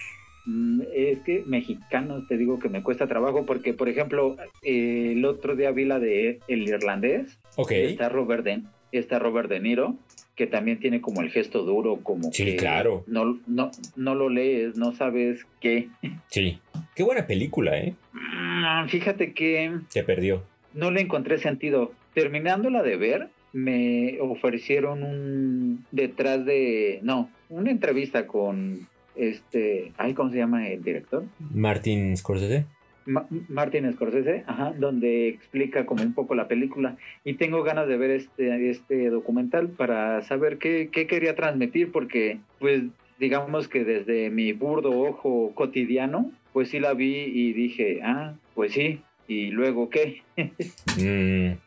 Mm, 0.50 0.82
Es 0.94 1.18
que 1.20 1.44
mexicanos 1.46 2.26
te 2.28 2.36
digo 2.36 2.58
que 2.58 2.68
me 2.68 2.82
cuesta 2.82 3.06
trabajo 3.06 3.46
porque, 3.46 3.72
por 3.72 3.88
ejemplo, 3.88 4.36
eh, 4.62 5.12
el 5.12 5.24
otro 5.24 5.54
día 5.54 5.70
vi 5.70 5.84
la 5.84 5.98
de 5.98 6.40
El 6.48 6.62
Irlandés. 6.68 7.38
Ok. 7.56 7.70
Está 7.72 8.08
Robert 8.08 8.44
De, 8.44 8.62
está 8.92 9.18
Robert 9.18 9.48
De 9.48 9.60
Niro, 9.60 9.96
que 10.34 10.46
también 10.46 10.80
tiene 10.80 11.00
como 11.00 11.20
el 11.20 11.30
gesto 11.30 11.62
duro, 11.62 11.98
como 12.02 12.32
Sí, 12.32 12.44
que 12.44 12.56
claro. 12.56 13.04
no, 13.06 13.38
no, 13.46 13.70
no 13.96 14.14
lo 14.14 14.28
lees, 14.28 14.76
no 14.76 14.92
sabes 14.92 15.46
qué. 15.60 15.88
Sí. 16.28 16.58
Qué 16.96 17.02
buena 17.02 17.26
película, 17.26 17.78
¿eh? 17.78 17.94
Mm, 18.12 18.88
Fíjate 18.88 19.32
que 19.32 19.72
Se 19.88 20.02
perdió. 20.02 20.42
no 20.74 20.90
le 20.90 21.00
encontré 21.00 21.38
sentido. 21.38 21.92
Terminándola 22.14 22.82
de 22.82 22.96
ver, 22.96 23.28
me 23.52 24.18
ofrecieron 24.20 25.02
un 25.04 25.84
detrás 25.92 26.44
de, 26.44 26.98
no, 27.02 27.30
una 27.48 27.70
entrevista 27.70 28.26
con 28.26 28.88
este, 29.20 29.92
ay, 29.98 30.14
¿cómo 30.14 30.30
se 30.30 30.38
llama 30.38 30.66
el 30.68 30.82
director? 30.82 31.24
Martin 31.54 32.16
Scorsese. 32.16 32.64
Ma- 33.06 33.26
Martin 33.48 33.90
Scorsese, 33.92 34.44
ajá, 34.46 34.72
donde 34.78 35.28
explica 35.28 35.86
como 35.86 36.02
un 36.02 36.14
poco 36.14 36.34
la 36.34 36.48
película 36.48 36.96
y 37.24 37.34
tengo 37.34 37.62
ganas 37.62 37.88
de 37.88 37.96
ver 37.96 38.10
este, 38.10 38.70
este 38.70 39.10
documental 39.10 39.68
para 39.68 40.22
saber 40.22 40.58
qué, 40.58 40.90
qué 40.92 41.06
quería 41.06 41.34
transmitir 41.34 41.92
porque 41.92 42.38
pues 42.58 42.82
digamos 43.18 43.68
que 43.68 43.84
desde 43.84 44.30
mi 44.30 44.52
burdo 44.52 44.90
ojo 44.98 45.52
cotidiano 45.54 46.30
pues 46.52 46.68
sí 46.70 46.78
la 46.80 46.94
vi 46.94 47.14
y 47.24 47.52
dije, 47.52 48.00
ah, 48.02 48.34
pues 48.54 48.72
sí, 48.72 49.00
y 49.28 49.50
luego 49.50 49.90
qué. 49.90 50.22
Mm, 50.98 51.58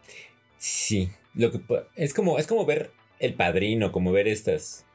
sí. 0.57 1.09
Lo 1.35 1.51
que 1.51 1.59
es 1.95 2.13
como 2.13 2.37
es 2.37 2.45
como 2.47 2.65
ver 2.65 2.91
El 3.23 3.33
Padrino, 3.35 3.91
como 3.91 4.11
ver 4.11 4.27
estas 4.27 4.85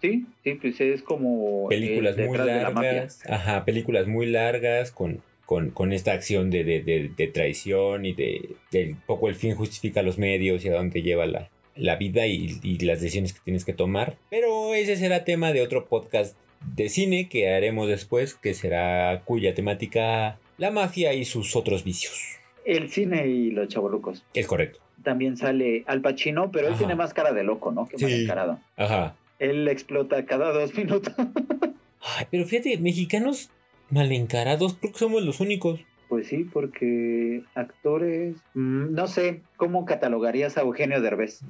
Sí, 0.00 0.26
sí, 0.42 0.54
pues 0.54 0.80
es 0.80 1.02
como 1.02 1.66
eh, 1.70 1.74
películas 1.74 2.16
muy 2.16 2.38
de 2.38 2.44
la 2.46 2.70
largas. 2.70 3.22
Ajá, 3.28 3.64
películas 3.64 4.06
muy 4.06 4.26
largas 4.26 4.90
con, 4.90 5.20
con, 5.44 5.70
con 5.70 5.92
esta 5.92 6.12
acción 6.12 6.50
de, 6.50 6.64
de, 6.64 6.80
de- 6.82 7.10
de 7.16 7.26
traición 7.28 8.04
y 8.06 8.12
de, 8.14 8.56
de 8.70 8.96
poco 9.06 9.28
el 9.28 9.34
fin 9.34 9.54
justifica 9.54 10.02
los 10.02 10.18
medios 10.18 10.64
y 10.64 10.68
a 10.68 10.74
dónde 10.74 11.02
lleva 11.02 11.26
la, 11.26 11.50
la 11.76 11.96
vida 11.96 12.26
y, 12.26 12.58
y 12.62 12.78
las 12.78 13.00
decisiones 13.00 13.32
que 13.32 13.40
tienes 13.44 13.64
que 13.64 13.72
tomar. 13.74 14.16
Pero 14.30 14.74
ese 14.74 14.96
será 14.96 15.24
tema 15.24 15.52
de 15.52 15.62
otro 15.62 15.86
podcast 15.86 16.36
de 16.76 16.88
cine 16.88 17.28
que 17.28 17.50
haremos 17.52 17.88
después, 17.88 18.34
que 18.34 18.54
será 18.54 19.22
cuya 19.24 19.54
temática 19.54 20.38
la 20.56 20.70
mafia 20.70 21.12
y 21.12 21.24
sus 21.24 21.56
otros 21.56 21.84
vicios. 21.84 22.38
El 22.64 22.88
cine 22.88 23.26
y 23.26 23.50
los 23.50 23.68
chavorrucos. 23.68 24.24
Es 24.32 24.46
correcto. 24.46 24.80
También 25.04 25.36
sale 25.36 25.84
Al 25.86 26.00
Pacino, 26.00 26.50
pero 26.50 26.66
él 26.68 26.74
tiene 26.76 26.96
más 26.96 27.14
cara 27.14 27.32
de 27.32 27.44
loco, 27.44 27.70
¿no? 27.70 27.86
Que 27.86 27.98
Sí. 27.98 28.22
encarado. 28.24 28.58
Ajá. 28.76 29.14
Él 29.38 29.68
explota 29.68 30.24
cada 30.26 30.50
dos 30.52 30.74
minutos. 30.74 31.14
Ay, 32.18 32.26
pero 32.30 32.44
fíjate, 32.44 32.76
mexicanos 32.78 33.50
mal 33.90 34.10
encarados, 34.10 34.74
creo 34.74 34.92
que 34.92 34.98
somos 34.98 35.22
los 35.24 35.38
únicos. 35.40 35.80
Pues 36.08 36.26
sí, 36.28 36.44
porque 36.52 37.42
actores, 37.54 38.36
mm, 38.54 38.92
no 38.94 39.06
sé, 39.06 39.40
¿cómo 39.56 39.84
catalogarías 39.86 40.56
a 40.58 40.60
Eugenio 40.62 41.00
Derbez? 41.00 41.40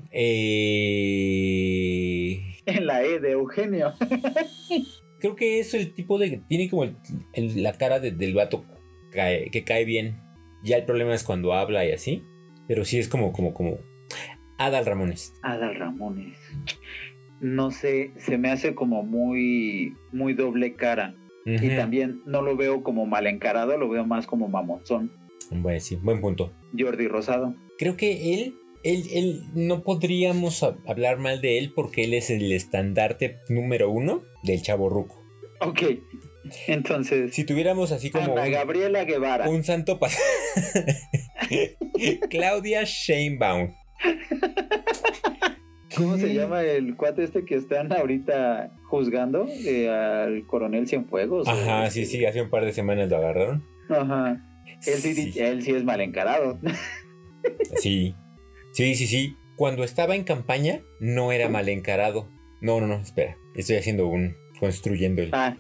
Eh, 1.25 2.41
En 2.67 2.87
la 2.87 3.03
E 3.05 3.19
de 3.21 3.33
Eugenio. 3.33 3.93
creo 5.21 5.37
que 5.37 5.59
es 5.61 5.75
el 5.75 5.93
tipo 5.93 6.19
de. 6.19 6.41
Tiene 6.49 6.71
como 6.71 6.85
el- 6.85 6.97
el- 7.35 7.63
la 7.63 7.73
cara 7.75 8.01
de- 8.01 8.13
del 8.13 8.35
vato 8.35 8.65
cae- 9.13 9.51
que 9.51 9.65
cae 9.65 9.85
bien. 9.85 10.17
Ya 10.63 10.77
el 10.79 10.85
problema 10.85 11.15
es 11.15 11.25
cuando 11.25 11.53
habla 11.53 11.85
y 11.85 11.93
así. 11.93 12.23
Pero 12.69 12.85
sí 12.85 12.99
es 12.99 13.09
como, 13.09 13.33
como, 13.33 13.53
como. 13.55 13.79
Adal 14.59 14.87
Ramones. 14.87 15.35
Adal 15.43 15.75
Ramones. 15.77 16.39
No 17.41 17.71
sé, 17.71 18.13
se 18.17 18.39
me 18.39 18.51
hace 18.51 18.75
como 18.75 19.03
muy, 19.03 19.95
muy 20.13 20.35
doble 20.35 20.75
cara. 20.75 21.15
Y 21.47 21.77
también 21.77 22.23
no 22.25 22.41
lo 22.41 22.57
veo 22.57 22.83
como 22.83 23.05
mal 23.05 23.27
encarado, 23.27 23.77
lo 23.77 23.89
veo 23.91 24.07
más 24.07 24.27
como 24.27 24.49
mamonzón. 24.49 25.13
Bueno, 25.51 25.79
sí, 25.79 25.97
buen 25.97 26.23
punto. 26.23 26.55
Jordi 26.79 27.07
Rosado. 27.07 27.55
Creo 27.77 27.99
que 27.99 28.33
él, 28.33 28.55
él, 28.83 29.03
él, 29.13 29.43
no 29.55 29.83
podríamos 29.83 30.63
hab- 30.63 30.79
hablar 30.89 31.19
mal 31.19 31.43
de 31.43 31.59
él 31.59 31.73
porque 31.75 32.05
él 32.05 32.15
es 32.15 32.31
el 32.31 32.51
estandarte 32.51 33.41
número 33.51 33.91
uno 33.91 34.23
del 34.43 34.63
chavo 34.63 34.89
ruco. 34.89 35.23
Ok, 35.61 35.83
entonces, 36.67 37.35
Si 37.35 37.45
tuviéramos 37.45 37.93
así 37.93 38.11
como 38.11 38.33
Ana 38.33 38.45
un, 38.47 38.51
Gabriela 38.53 39.05
Guevara. 39.05 39.47
un 39.51 39.65
santo 39.65 39.99
pas- 40.01 40.17
Claudia 42.31 42.83
Sheinbaum. 42.85 43.75
¿Cómo 45.97 46.19
se 46.19 46.35
llama 46.35 46.63
el 46.63 46.97
cuate 46.97 47.23
este 47.25 47.45
que 47.45 47.55
están 47.55 47.93
ahorita 47.93 48.73
juzgando 48.89 49.47
eh, 49.49 49.89
al 49.89 50.45
coronel 50.47 50.89
Cienfuegos? 50.89 51.47
Ajá, 51.47 51.89
sí, 51.91 52.05
sí, 52.05 52.25
hace 52.25 52.43
un 52.43 52.51
par 52.51 52.65
de 52.65 52.73
semanas 52.73 53.09
lo 53.09 53.17
agarraron. 53.19 53.65
Ajá. 53.89 54.43
Él 54.87 54.95
sí, 54.99 55.15
Sí. 55.15 55.39
él 55.39 55.63
sí 55.63 55.71
es 55.73 55.85
mal 55.85 56.01
encarado. 56.01 56.59
Sí, 57.77 58.15
sí, 58.73 58.95
sí, 58.95 59.07
sí. 59.07 59.37
Cuando 59.57 59.85
estaba 59.85 60.17
en 60.17 60.25
campaña, 60.25 60.81
no 60.99 61.31
era 61.31 61.51
mal 61.51 61.69
encarado. 61.69 62.31
No, 62.63 62.81
no, 62.81 62.87
no, 62.87 62.95
espera. 63.03 63.37
Estoy 63.55 63.77
haciendo 63.77 64.07
un. 64.09 64.35
construyendo 64.59 65.21
el. 65.21 65.29
Ah, 65.35 65.55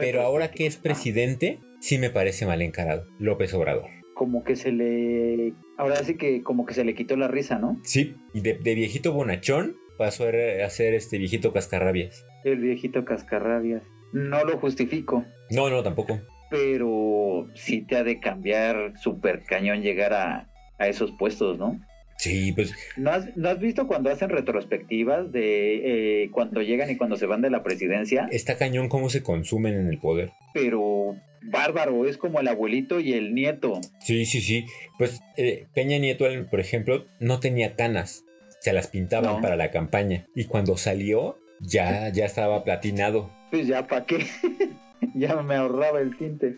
Pero 0.00 0.22
ahora 0.22 0.50
que 0.50 0.64
es 0.64 0.78
presidente, 0.78 1.60
sí 1.82 1.98
me 1.98 2.08
parece 2.08 2.46
mal 2.46 2.62
encarado. 2.62 3.06
López 3.18 3.52
Obrador. 3.52 3.90
Como 4.16 4.42
que 4.44 4.56
se 4.56 4.72
le. 4.72 5.52
Ahora 5.76 5.96
sí 5.96 6.16
que 6.16 6.42
como 6.42 6.64
que 6.64 6.72
se 6.72 6.84
le 6.84 6.94
quitó 6.94 7.16
la 7.16 7.28
risa, 7.28 7.58
¿no? 7.58 7.78
Sí, 7.84 8.16
y 8.32 8.40
de, 8.40 8.54
de 8.54 8.74
viejito 8.74 9.12
bonachón 9.12 9.76
pasó 9.98 10.24
a 10.24 10.30
er- 10.32 10.62
a 10.64 10.70
ser 10.70 10.94
este 10.94 11.18
viejito 11.18 11.52
cascarrabias. 11.52 12.24
El 12.42 12.60
viejito 12.60 13.04
cascarrabias. 13.04 13.82
No 14.14 14.42
lo 14.44 14.56
justifico, 14.58 15.24
No, 15.50 15.68
no, 15.68 15.82
tampoco. 15.82 16.18
pero 16.50 17.48
sí 17.54 17.82
te 17.82 17.96
ha 17.96 18.04
de 18.04 18.18
cambiar 18.18 18.94
súper 18.98 19.42
cañón 19.44 19.82
llegar 19.82 20.14
a, 20.14 20.48
a 20.78 20.88
esos 20.88 21.12
puestos, 21.18 21.58
¿no? 21.58 21.78
Sí, 22.18 22.52
pues 22.52 22.74
¿No 22.96 23.10
has, 23.10 23.36
¿No 23.36 23.48
has 23.50 23.60
visto 23.60 23.86
cuando 23.86 24.10
hacen 24.10 24.30
retrospectivas 24.30 25.30
de 25.32 26.22
eh, 26.24 26.30
cuando 26.30 26.62
llegan 26.62 26.90
y 26.90 26.96
cuando 26.96 27.16
se 27.16 27.26
van 27.26 27.42
de 27.42 27.50
la 27.50 27.62
presidencia? 27.62 28.26
está 28.32 28.56
cañón 28.56 28.88
cómo 28.88 29.10
se 29.10 29.22
consumen 29.22 29.74
en 29.74 29.88
el 29.88 29.98
poder. 29.98 30.32
Pero 30.54 31.14
bárbaro, 31.42 32.06
es 32.08 32.16
como 32.16 32.40
el 32.40 32.48
abuelito 32.48 32.98
y 33.00 33.12
el 33.12 33.34
nieto. 33.34 33.80
Sí, 34.00 34.24
sí, 34.26 34.40
sí. 34.40 34.64
Pues 34.98 35.20
eh, 35.36 35.66
Peña 35.74 35.98
Nieto, 35.98 36.24
por 36.50 36.58
ejemplo, 36.60 37.04
no 37.20 37.38
tenía 37.40 37.76
canas. 37.76 38.24
Se 38.60 38.72
las 38.72 38.88
pintaban 38.88 39.36
No. 39.36 39.40
para 39.42 39.54
la 39.56 39.70
campaña. 39.70 40.26
Y 40.34 40.44
cuando 40.46 40.76
salió, 40.76 41.38
ya, 41.60 42.08
ya 42.08 42.24
estaba 42.24 42.64
platinado. 42.64 43.30
Pues 43.50 43.66
ya, 43.68 43.86
¿para 43.86 44.06
qué? 44.06 44.26
ya 45.14 45.36
me 45.42 45.54
ahorraba 45.54 46.00
el 46.00 46.16
tinte. 46.16 46.56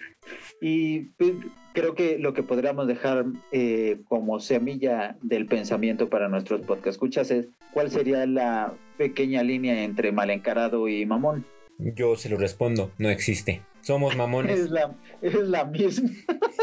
Y 0.62 1.00
pues, 1.18 1.32
creo 1.78 1.94
que 1.94 2.18
lo 2.18 2.34
que 2.34 2.42
podríamos 2.42 2.88
dejar 2.88 3.26
eh, 3.52 4.00
como 4.08 4.40
semilla 4.40 5.16
del 5.22 5.46
pensamiento 5.46 6.10
para 6.10 6.28
nuestros 6.28 6.62
podcast 6.62 6.88
escuchas 6.88 7.30
es 7.30 7.46
cuál 7.72 7.90
sería 7.90 8.26
la 8.26 8.74
pequeña 8.96 9.44
línea 9.44 9.84
entre 9.84 10.10
mal 10.10 10.30
encarado 10.30 10.88
y 10.88 11.06
mamón. 11.06 11.46
Yo 11.78 12.16
se 12.16 12.28
lo 12.28 12.36
respondo, 12.36 12.90
no 12.98 13.08
existe. 13.10 13.62
Somos 13.80 14.12
Es 14.12 14.18
mamones. 14.18 14.70
la, 14.70 14.96
es 15.22 15.34
la 15.34 15.64
misma. 15.66 16.10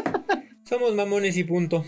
Somos 0.63 0.93
mamones 0.95 1.37
y 1.37 1.45
punto. 1.45 1.85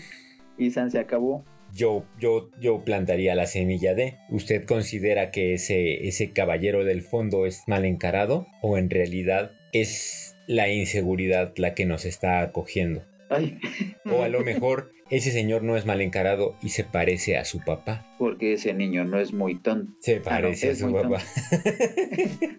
Y 0.56 0.70
San 0.70 0.90
se 0.90 0.98
acabó. 0.98 1.44
Yo, 1.74 2.04
yo, 2.18 2.50
yo 2.58 2.82
plantaría 2.82 3.34
la 3.34 3.46
semilla 3.46 3.92
de. 3.92 4.16
¿Usted 4.30 4.64
considera 4.64 5.30
que 5.30 5.52
ese, 5.52 6.08
ese 6.08 6.32
caballero 6.32 6.82
del 6.84 7.02
fondo 7.02 7.44
es 7.44 7.64
mal 7.66 7.84
encarado? 7.84 8.46
¿O 8.62 8.78
en 8.78 8.88
realidad 8.88 9.52
es 9.72 10.34
la 10.46 10.70
inseguridad 10.70 11.52
la 11.56 11.74
que 11.74 11.84
nos 11.84 12.06
está 12.06 12.40
acogiendo? 12.40 13.02
Ay, 13.30 13.58
O 14.10 14.22
a 14.22 14.28
lo 14.28 14.40
mejor 14.42 14.92
ese 15.10 15.30
señor 15.30 15.62
no 15.62 15.76
es 15.76 15.86
mal 15.86 16.00
encarado 16.00 16.54
y 16.62 16.70
se 16.70 16.84
parece 16.84 17.36
a 17.36 17.44
su 17.44 17.60
papá. 17.64 18.06
porque 18.18 18.54
ese 18.54 18.74
niño 18.74 19.04
no 19.04 19.18
es 19.20 19.32
muy 19.32 19.58
tonto. 19.58 19.92
Se 20.00 20.20
parece 20.20 20.70
es 20.70 20.82
a 20.82 20.86
su 20.86 20.92
papá. 20.94 21.20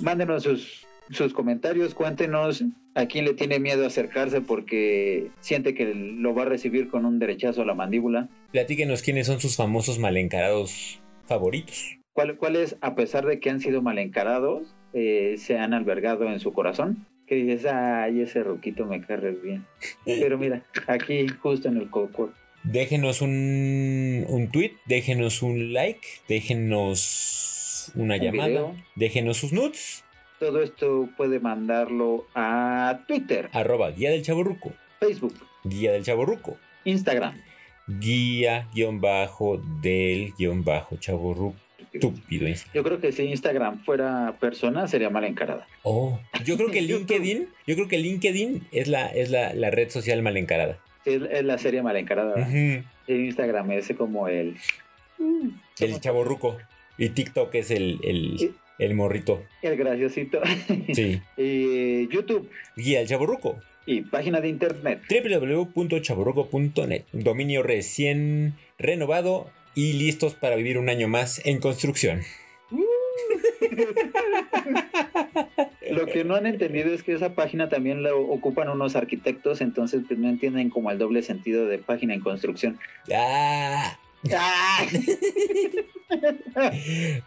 Mándenos 0.00 0.42
sus, 0.42 0.86
sus 1.10 1.32
comentarios, 1.32 1.94
cuéntenos 1.94 2.64
a 2.94 3.06
quién 3.06 3.24
le 3.24 3.34
tiene 3.34 3.58
miedo 3.58 3.86
acercarse 3.86 4.40
porque 4.40 5.28
siente 5.40 5.74
que 5.74 5.94
lo 5.94 6.34
va 6.34 6.42
a 6.42 6.46
recibir 6.46 6.88
con 6.88 7.04
un 7.06 7.18
derechazo 7.18 7.62
a 7.62 7.66
la 7.66 7.74
mandíbula. 7.74 8.28
Platíquenos 8.52 9.02
quiénes 9.02 9.26
son 9.26 9.40
sus 9.40 9.56
famosos 9.56 9.98
mal 9.98 10.16
encarados 10.16 11.00
favoritos. 11.26 11.98
¿Cuál- 12.12 12.36
¿Cuáles, 12.36 12.76
a 12.82 12.94
pesar 12.94 13.24
de 13.26 13.40
que 13.40 13.48
han 13.50 13.60
sido 13.60 13.80
mal 13.80 13.98
encarados, 13.98 14.74
eh, 14.92 15.36
se 15.38 15.58
han 15.58 15.72
albergado 15.72 16.30
en 16.30 16.40
su 16.40 16.52
corazón? 16.52 17.06
Que 17.32 17.36
dices, 17.36 17.64
ay, 17.64 18.20
ese 18.20 18.42
roquito 18.42 18.84
me 18.84 19.00
cae 19.00 19.16
re 19.16 19.30
bien. 19.32 19.64
Pero 20.04 20.36
mira, 20.36 20.62
aquí 20.86 21.26
justo 21.40 21.68
en 21.68 21.78
el 21.78 21.88
coco. 21.88 22.30
Déjenos 22.62 23.22
un, 23.22 24.26
un 24.28 24.50
tweet, 24.50 24.72
déjenos 24.84 25.40
un 25.40 25.72
like, 25.72 26.06
déjenos 26.28 27.90
una 27.94 28.16
Un 28.16 28.20
llamada, 28.20 28.48
video. 28.48 28.76
déjenos 28.96 29.38
sus 29.38 29.54
nudes. 29.54 30.04
Todo 30.40 30.60
esto 30.62 31.08
puede 31.16 31.40
mandarlo 31.40 32.26
a 32.34 33.00
Twitter, 33.08 33.48
Arroba 33.54 33.90
guía 33.92 34.10
del 34.10 34.22
chaborruco, 34.22 34.74
Facebook, 35.00 35.34
guía 35.64 35.92
del 35.92 36.04
chaborruco, 36.04 36.58
Instagram. 36.84 37.40
guía 37.86 38.68
Estúpido 41.92 42.48
Instagram. 42.48 42.74
Yo 42.74 42.82
creo 42.82 43.00
que 43.00 43.12
si 43.12 43.24
Instagram 43.24 43.84
fuera 43.84 44.34
persona 44.40 44.86
sería 44.88 45.10
mal 45.10 45.24
encarada. 45.24 45.66
Oh, 45.82 46.20
yo 46.44 46.56
creo 46.56 46.70
que 46.70 46.80
LinkedIn, 46.82 47.48
yo 47.66 47.74
creo 47.74 47.88
que 47.88 47.98
LinkedIn 47.98 48.68
es 48.72 48.88
la, 48.88 49.06
es 49.08 49.30
la, 49.30 49.52
la 49.54 49.70
red 49.70 49.90
social 49.90 50.22
mal 50.22 50.36
encarada. 50.36 50.78
Es, 51.04 51.20
es 51.22 51.44
la 51.44 51.58
serie 51.58 51.82
mal 51.82 51.96
encarada. 51.96 52.48
Instagram 53.08 53.70
es 53.72 53.92
como 53.96 54.28
el... 54.28 54.56
mm, 55.18 55.48
El 55.80 56.00
chaborruco. 56.00 56.58
Y 56.98 57.08
TikTok 57.08 57.54
es 57.56 57.70
el, 57.70 57.98
el, 58.04 58.38
Sí. 58.38 58.52
el 58.78 58.94
morrito. 58.94 59.42
El 59.62 59.76
graciosito. 59.76 60.40
Sí. 60.94 61.20
y 61.36 62.08
YouTube 62.08 62.48
Guía 62.76 63.00
del 63.00 63.08
chaborruco. 63.08 63.58
y 63.86 64.02
página 64.02 64.40
de 64.40 64.48
internet. 64.48 65.00
www.chaborruco.net. 65.10 67.04
Un 67.12 67.24
dominio 67.24 67.62
recién 67.62 68.54
renovado 68.78 69.50
y 69.74 69.92
listos 69.94 70.34
para 70.34 70.56
vivir 70.56 70.78
un 70.78 70.88
año 70.88 71.08
más 71.08 71.40
en 71.44 71.58
construcción. 71.60 72.22
Lo 75.90 76.06
que 76.06 76.24
no 76.24 76.34
han 76.36 76.46
entendido 76.46 76.92
es 76.94 77.02
que 77.02 77.12
esa 77.14 77.34
página 77.34 77.68
también 77.68 78.02
la 78.02 78.14
ocupan 78.14 78.68
unos 78.68 78.96
arquitectos, 78.96 79.60
entonces 79.60 80.02
pues, 80.06 80.18
no 80.18 80.28
entienden 80.28 80.70
como 80.70 80.90
el 80.90 80.98
doble 80.98 81.22
sentido 81.22 81.66
de 81.66 81.78
página 81.78 82.14
en 82.14 82.20
construcción. 82.20 82.78
¡Ah! 83.14 83.98
¡Ah! 84.34 84.86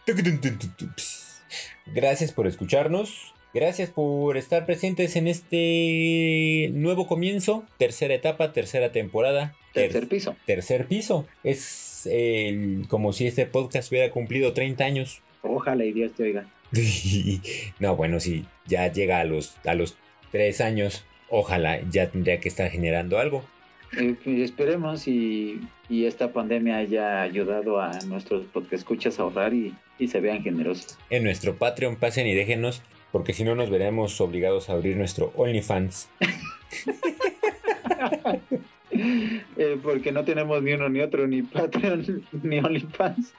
Gracias 1.88 2.31
por 2.31 2.47
escucharnos. 2.47 3.34
Gracias 3.53 3.89
por 3.89 4.36
estar 4.38 4.65
presentes 4.65 5.15
en 5.15 5.27
este 5.27 6.69
nuevo 6.73 7.08
comienzo. 7.08 7.63
Tercera 7.77 8.13
etapa, 8.13 8.51
tercera 8.51 8.91
temporada. 8.91 9.55
ter- 9.73 9.91
Tercer 9.91 10.10
piso. 10.10 10.36
tercer 10.45 10.88
piso. 10.88 11.25
Es 11.43 11.94
el- 12.07 12.85
como 12.87 13.13
si 13.13 13.27
este 13.27 13.45
podcast 13.45 13.91
hubiera 13.91 14.11
cumplido 14.11 14.53
30 14.53 14.83
años. 14.85 15.21
Ojalá 15.41 15.85
y 15.85 15.91
Dios 15.93 16.13
te 16.13 16.23
oiga. 16.23 16.45
no, 17.79 17.95
bueno, 17.95 18.19
si 18.19 18.45
ya 18.65 18.91
llega 18.91 19.19
a 19.19 19.23
los, 19.25 19.55
a 19.65 19.75
los 19.75 19.97
3 20.31 20.61
años, 20.61 21.05
ojalá 21.29 21.79
ya 21.89 22.09
tendría 22.09 22.39
que 22.39 22.49
estar 22.49 22.69
generando 22.69 23.19
algo. 23.19 23.43
Eh, 23.97 24.15
esperemos 24.25 25.07
y, 25.07 25.61
y 25.89 26.05
esta 26.05 26.33
pandemia 26.33 26.77
haya 26.77 27.21
ayudado 27.21 27.79
a 27.79 27.91
nuestros 28.07 28.43
escuchas 28.71 29.19
a 29.19 29.23
ahorrar 29.23 29.53
y, 29.53 29.73
y 29.99 30.07
se 30.07 30.19
vean 30.19 30.41
generosos. 30.43 30.97
En 31.09 31.23
nuestro 31.23 31.55
Patreon 31.57 31.95
pasen 31.95 32.27
y 32.27 32.33
déjenos, 32.33 32.81
porque 33.11 33.33
si 33.33 33.43
no 33.43 33.55
nos 33.55 33.69
veremos 33.69 34.19
obligados 34.19 34.69
a 34.69 34.73
abrir 34.73 34.97
nuestro 34.97 35.31
OnlyFans. 35.37 36.09
Eh, 39.58 39.77
porque 39.81 40.12
no 40.12 40.23
tenemos 40.23 40.62
ni 40.63 40.73
uno 40.73 40.89
ni 40.89 40.99
otro, 41.01 41.27
ni 41.27 41.41
Patreon, 41.41 42.23
ni 42.43 42.60
OnlyFans. 42.60 43.34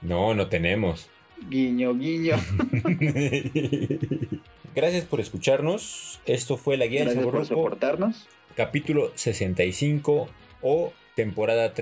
No, 0.00 0.34
no 0.34 0.48
tenemos. 0.48 1.08
Guiño, 1.48 1.94
guiño. 1.94 2.36
Gracias 4.74 5.04
por 5.04 5.20
escucharnos. 5.20 6.20
Esto 6.26 6.56
fue 6.56 6.76
la 6.76 6.86
guía 6.86 7.04
Gracias 7.04 7.24
por 7.24 7.46
soportarnos. 7.46 8.26
capítulo 8.56 9.12
65 9.14 10.28
o 10.62 10.92
temporada 11.14 11.72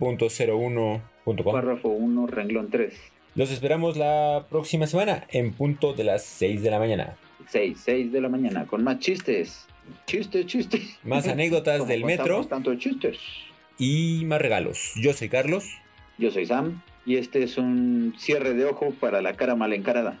3.1.01.com. 0.00 1.52
Párrafo 1.52 1.88
1, 1.88 2.26
renglón 2.26 2.70
3. 2.70 2.92
Los 3.34 3.50
esperamos 3.50 3.96
la 3.96 4.46
próxima 4.50 4.86
semana 4.86 5.24
en 5.30 5.52
punto 5.52 5.92
de 5.92 6.04
las 6.04 6.24
6 6.24 6.62
de 6.62 6.70
la 6.70 6.78
mañana. 6.78 7.16
6, 7.48 7.78
6 7.84 8.12
de 8.12 8.20
la 8.20 8.28
mañana, 8.28 8.66
con 8.66 8.84
más 8.84 8.98
chistes. 8.98 9.66
Chistes, 10.06 10.46
chistes. 10.46 10.98
Más 11.04 11.26
anécdotas 11.28 11.86
del 11.86 12.04
metro 12.04 12.44
Tantos 12.46 12.78
chistes. 12.78 13.18
y 13.78 14.24
más 14.26 14.40
regalos. 14.40 14.92
Yo 14.96 15.12
soy 15.12 15.28
Carlos. 15.28 15.64
Yo 16.18 16.30
soy 16.30 16.46
Sam 16.46 16.82
y 17.06 17.16
este 17.16 17.42
es 17.42 17.56
un 17.58 18.14
cierre 18.18 18.54
de 18.54 18.66
ojo 18.66 18.92
para 19.00 19.22
la 19.22 19.34
cara 19.34 19.54
mal 19.54 19.72
encarada. 19.72 20.18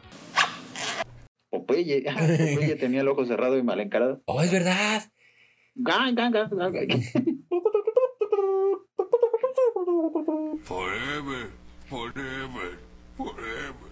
Popeye, 1.50 2.02
Popeye 2.04 2.76
tenía 2.80 3.00
el 3.02 3.08
ojo 3.08 3.24
cerrado 3.26 3.58
y 3.58 3.62
mal 3.62 3.80
encarado. 3.80 4.22
¡Oh, 4.26 4.40
es 4.42 4.50
verdad! 4.50 5.10
Gang, 5.74 6.14
gang, 6.14 6.32
gang. 6.32 6.48
Forever, 10.64 11.50
forever, 11.88 12.78
forever. 13.16 13.89